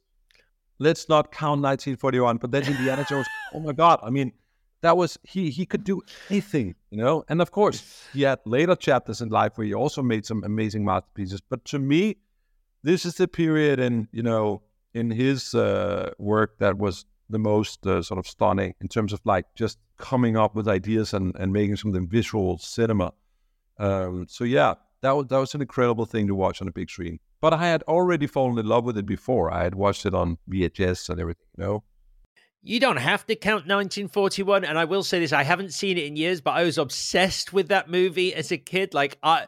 [0.78, 3.26] Let's not count 1941, but then Indiana Jones.
[3.54, 3.98] Oh my God!
[4.02, 4.32] I mean,
[4.82, 5.48] that was he.
[5.48, 7.24] He could do anything, you know.
[7.30, 10.84] And of course, he had later chapters in life where he also made some amazing
[10.84, 11.40] masterpieces.
[11.40, 12.16] But to me,
[12.82, 14.60] this is the period in you know
[14.92, 19.20] in his uh, work that was the most uh, sort of stunning in terms of
[19.24, 23.12] like just coming up with ideas and, and making something visual cinema.
[23.78, 26.90] Um, so yeah, that was that was an incredible thing to watch on a big
[26.90, 27.18] screen.
[27.40, 29.52] But I had already fallen in love with it before.
[29.52, 31.84] I had watched it on VHS and everything, you know.
[32.62, 36.04] You don't have to count 1941, and I will say this: I haven't seen it
[36.04, 38.94] in years, but I was obsessed with that movie as a kid.
[38.94, 39.46] Like, I,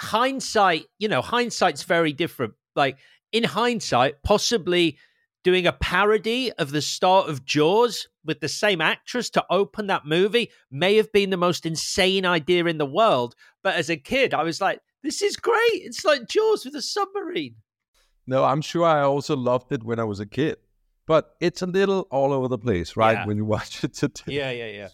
[0.00, 2.54] hindsight, you know, hindsight's very different.
[2.74, 2.98] Like
[3.32, 4.96] in hindsight, possibly
[5.42, 10.06] doing a parody of the start of Jaws with the same actress to open that
[10.06, 13.34] movie may have been the most insane idea in the world.
[13.62, 15.56] But as a kid, I was like, this is great.
[15.72, 17.56] It's like Jaws with a submarine.
[18.26, 20.58] No, I'm sure I also loved it when I was a kid
[21.10, 23.14] but it's a little all over the place, right?
[23.14, 23.26] Yeah.
[23.26, 24.22] When you watch it today.
[24.26, 24.88] Yeah, yeah, yeah.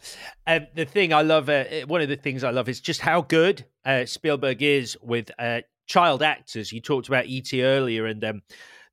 [0.46, 3.20] Um, the thing I love, uh, one of the things I love is just how
[3.20, 6.72] good uh, Spielberg is with uh, child actors.
[6.72, 7.62] You talked about E.T.
[7.62, 8.42] earlier, and um,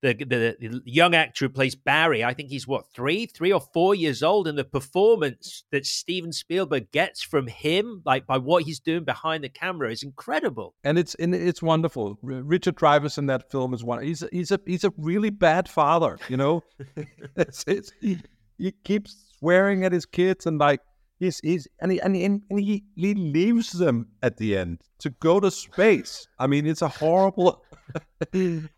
[0.03, 3.61] the, the, the young actor who plays Barry, I think he's what three, three or
[3.61, 8.65] four years old, and the performance that Steven Spielberg gets from him, like by what
[8.65, 10.75] he's doing behind the camera, is incredible.
[10.83, 12.19] And it's and it's wonderful.
[12.21, 14.03] Richard Dreyfuss in that film is one.
[14.03, 16.63] He's a, he's a he's a really bad father, you know.
[17.37, 18.19] it's, it's, he,
[18.57, 20.81] he keeps swearing at his kids and like
[21.23, 25.09] he's he's and he and, he, and he, he leaves them at the end to
[25.09, 26.27] go to space.
[26.39, 27.63] I mean, it's a horrible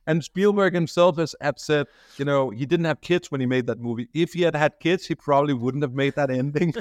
[0.08, 1.88] and Spielberg himself has said,
[2.18, 4.08] you know, he didn't have kids when he made that movie.
[4.14, 6.74] If he had had kids, he probably wouldn't have made that ending.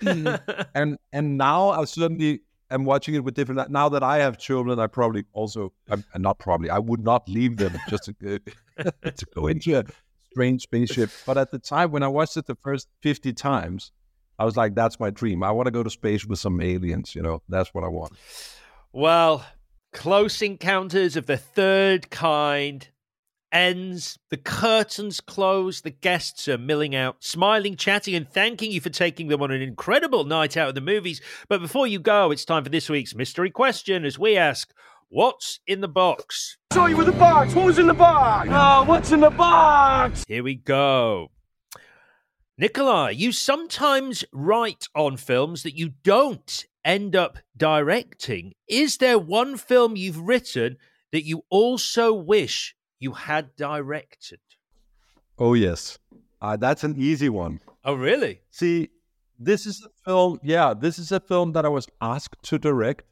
[0.74, 3.70] and and now I certainly am watching it with different.
[3.70, 7.56] Now that I have children, I probably also, I'm, not probably, I would not leave
[7.56, 8.38] them just to,
[8.82, 9.84] to go into a
[10.30, 11.10] strange spaceship.
[11.26, 13.92] But at the time when I watched it the first fifty times,
[14.38, 15.42] I was like, that's my dream.
[15.42, 17.14] I want to go to space with some aliens.
[17.14, 18.12] You know, that's what I want.
[18.92, 19.44] Well,
[19.92, 22.88] Close Encounters of the Third Kind
[23.50, 24.18] ends.
[24.30, 25.80] The curtains close.
[25.80, 29.62] The guests are milling out, smiling, chatting, and thanking you for taking them on an
[29.62, 31.20] incredible night out of the movies.
[31.48, 34.72] But before you go, it's time for this week's mystery question as we ask,
[35.10, 36.58] What's in the box?
[36.70, 37.54] I Saw you with the box.
[37.54, 38.48] What was in the box?
[38.52, 40.22] Oh, what's in the box?
[40.28, 41.28] Here we go.
[42.60, 49.56] Nikolaj, you sometimes write on films that you don't end up directing, is there one
[49.56, 50.76] film you've written
[51.12, 54.40] that you also wish you had directed?
[55.38, 56.00] Oh, yes.
[56.42, 57.60] Uh, that's an easy one.
[57.84, 58.40] Oh, really?
[58.50, 58.88] See,
[59.38, 63.04] this is a film, yeah, this is a film that I was asked to direct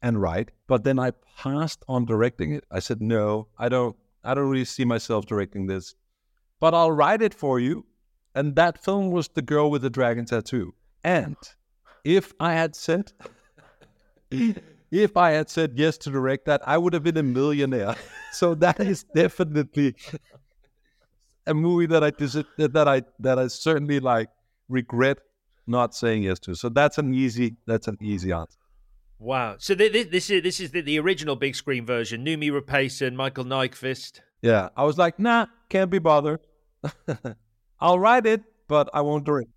[0.00, 2.62] and write, but then I passed on directing it.
[2.70, 5.96] I said, no, I don't, I don't really see myself directing this,
[6.60, 7.84] but I'll write it for you.
[8.36, 10.74] And that film was The Girl with the Dragon Tattoo.
[11.02, 11.36] And
[12.04, 13.12] if I had said
[14.90, 17.96] if I had said yes to direct that, I would have been a millionaire.
[18.32, 19.94] so that is definitely
[21.46, 24.28] a movie that I that I that I certainly like
[24.68, 25.18] regret
[25.66, 26.54] not saying yes to.
[26.54, 28.58] So that's an easy that's an easy answer.
[29.18, 29.56] Wow.
[29.58, 32.24] So this, this is this is the, the original big screen version.
[32.24, 34.20] Noomi Rapace and Michael Nyqvist.
[34.42, 36.40] Yeah, I was like, nah, can't be bothered.
[37.80, 39.50] I'll write it, but I won't direct.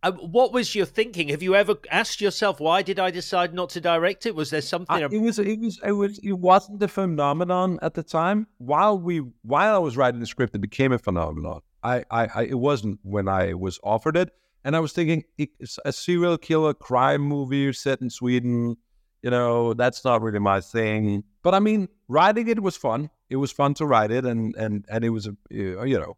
[0.00, 1.28] Uh, what was your thinking?
[1.28, 4.34] Have you ever asked yourself why did I decide not to direct it?
[4.34, 5.02] Was there something?
[5.02, 8.46] I, it was it was it was it wasn't a phenomenon at the time.
[8.58, 11.62] While we while I was writing the script, it became a phenomenon.
[11.82, 14.30] I I, I, I it wasn't when I was offered it,
[14.64, 18.76] and I was thinking it's a serial killer crime movie set in Sweden.
[19.22, 21.24] You know, that's not really my thing.
[21.42, 23.10] But I mean, writing it was fun.
[23.28, 26.16] It was fun to write it, and and and it was a you know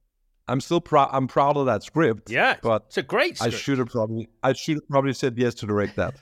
[0.51, 1.11] I'm still proud.
[1.13, 2.29] I'm proud of that script.
[2.29, 3.39] Yeah, but it's a great.
[3.39, 3.55] Script.
[3.55, 4.29] I should have probably.
[4.43, 6.15] I should have probably said yes to direct that.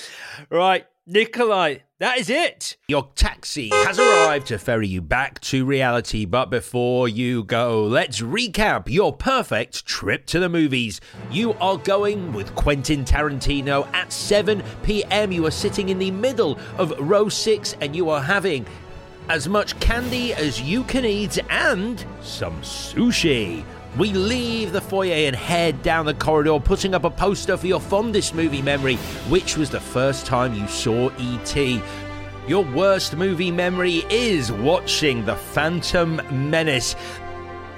[0.50, 1.80] right, Nikolaj.
[1.98, 2.76] That is it.
[2.86, 6.24] Your taxi has arrived to ferry you back to reality.
[6.24, 11.00] But before you go, let's recap your perfect trip to the movies.
[11.32, 15.32] You are going with Quentin Tarantino at 7 p.m.
[15.32, 18.64] You are sitting in the middle of row six, and you are having
[19.28, 23.64] as much candy as you can eat, and some sushi.
[23.96, 27.80] We leave the foyer and head down the corridor, putting up a poster for your
[27.80, 28.96] fondest movie memory,
[29.28, 31.82] which was the first time you saw E.T.
[32.46, 36.20] Your worst movie memory is watching The Phantom
[36.50, 36.96] Menace.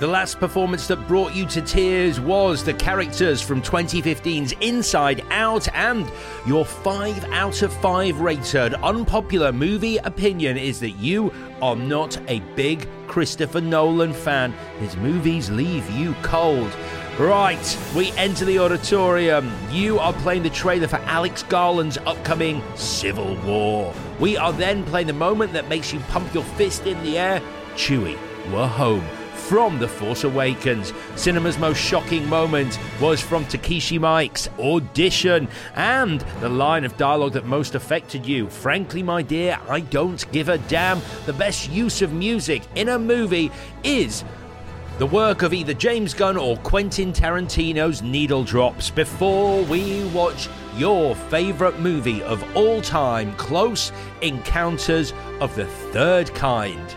[0.00, 5.68] The last performance that brought you to tears was the characters from 2015's Inside Out,
[5.74, 6.10] and
[6.46, 11.30] your 5 out of 5 rated unpopular movie opinion is that you
[11.60, 14.54] are not a big Christopher Nolan fan.
[14.78, 16.74] His movies leave you cold.
[17.18, 19.52] Right, we enter the auditorium.
[19.70, 23.92] You are playing the trailer for Alex Garland's upcoming Civil War.
[24.18, 27.42] We are then playing the moment that makes you pump your fist in the air.
[27.74, 28.18] Chewie,
[28.50, 29.04] we're home
[29.50, 30.92] from The Force Awakens.
[31.16, 37.46] Cinema's most shocking moment was from Takeshi Miike's audition and the line of dialogue that
[37.46, 38.48] most affected you.
[38.48, 41.00] Frankly, my dear, I don't give a damn.
[41.26, 43.50] The best use of music in a movie
[43.82, 44.22] is
[45.00, 48.88] the work of either James Gunn or Quentin Tarantino's Needle Drops.
[48.88, 53.90] Before we watch your favourite movie of all time, Close
[54.22, 56.94] Encounters of the Third Kind.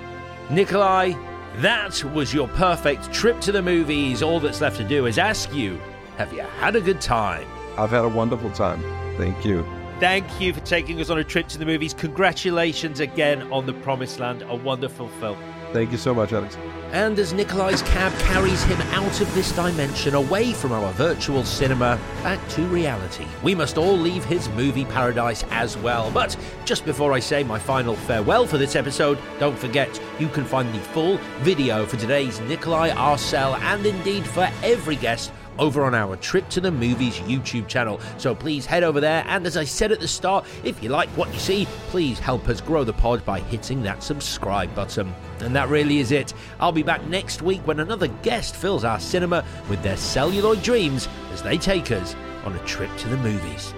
[0.49, 4.23] Nikolaj, that was your perfect trip to the movies.
[4.23, 5.79] All that's left to do is ask you
[6.17, 7.47] have you had a good time?
[7.77, 8.81] I've had a wonderful time.
[9.17, 9.65] Thank you.
[9.99, 11.93] Thank you for taking us on a trip to the movies.
[11.93, 15.37] Congratulations again on The Promised Land, a wonderful film.
[15.73, 16.55] Thank you so much, Alex.
[16.91, 21.99] And as Nikolaj's cab carries him out of this dimension, away from our virtual cinema,
[22.21, 26.11] back to reality, we must all leave his movie paradise as well.
[26.11, 30.45] But just before I say my final farewell for this episode, don't forget you can
[30.45, 35.93] find the full video for today's Nikolaj Arcel and indeed for every guest over on
[35.93, 37.99] our Trip to the Movies YouTube channel.
[38.17, 39.23] So please head over there.
[39.27, 42.47] And as I said at the start, if you like what you see, please help
[42.49, 45.13] us grow the pod by hitting that subscribe button.
[45.39, 46.33] And that really is it.
[46.59, 51.07] I'll be back next week when another guest fills our cinema with their celluloid dreams
[51.31, 53.73] as they take us on a trip to the movies.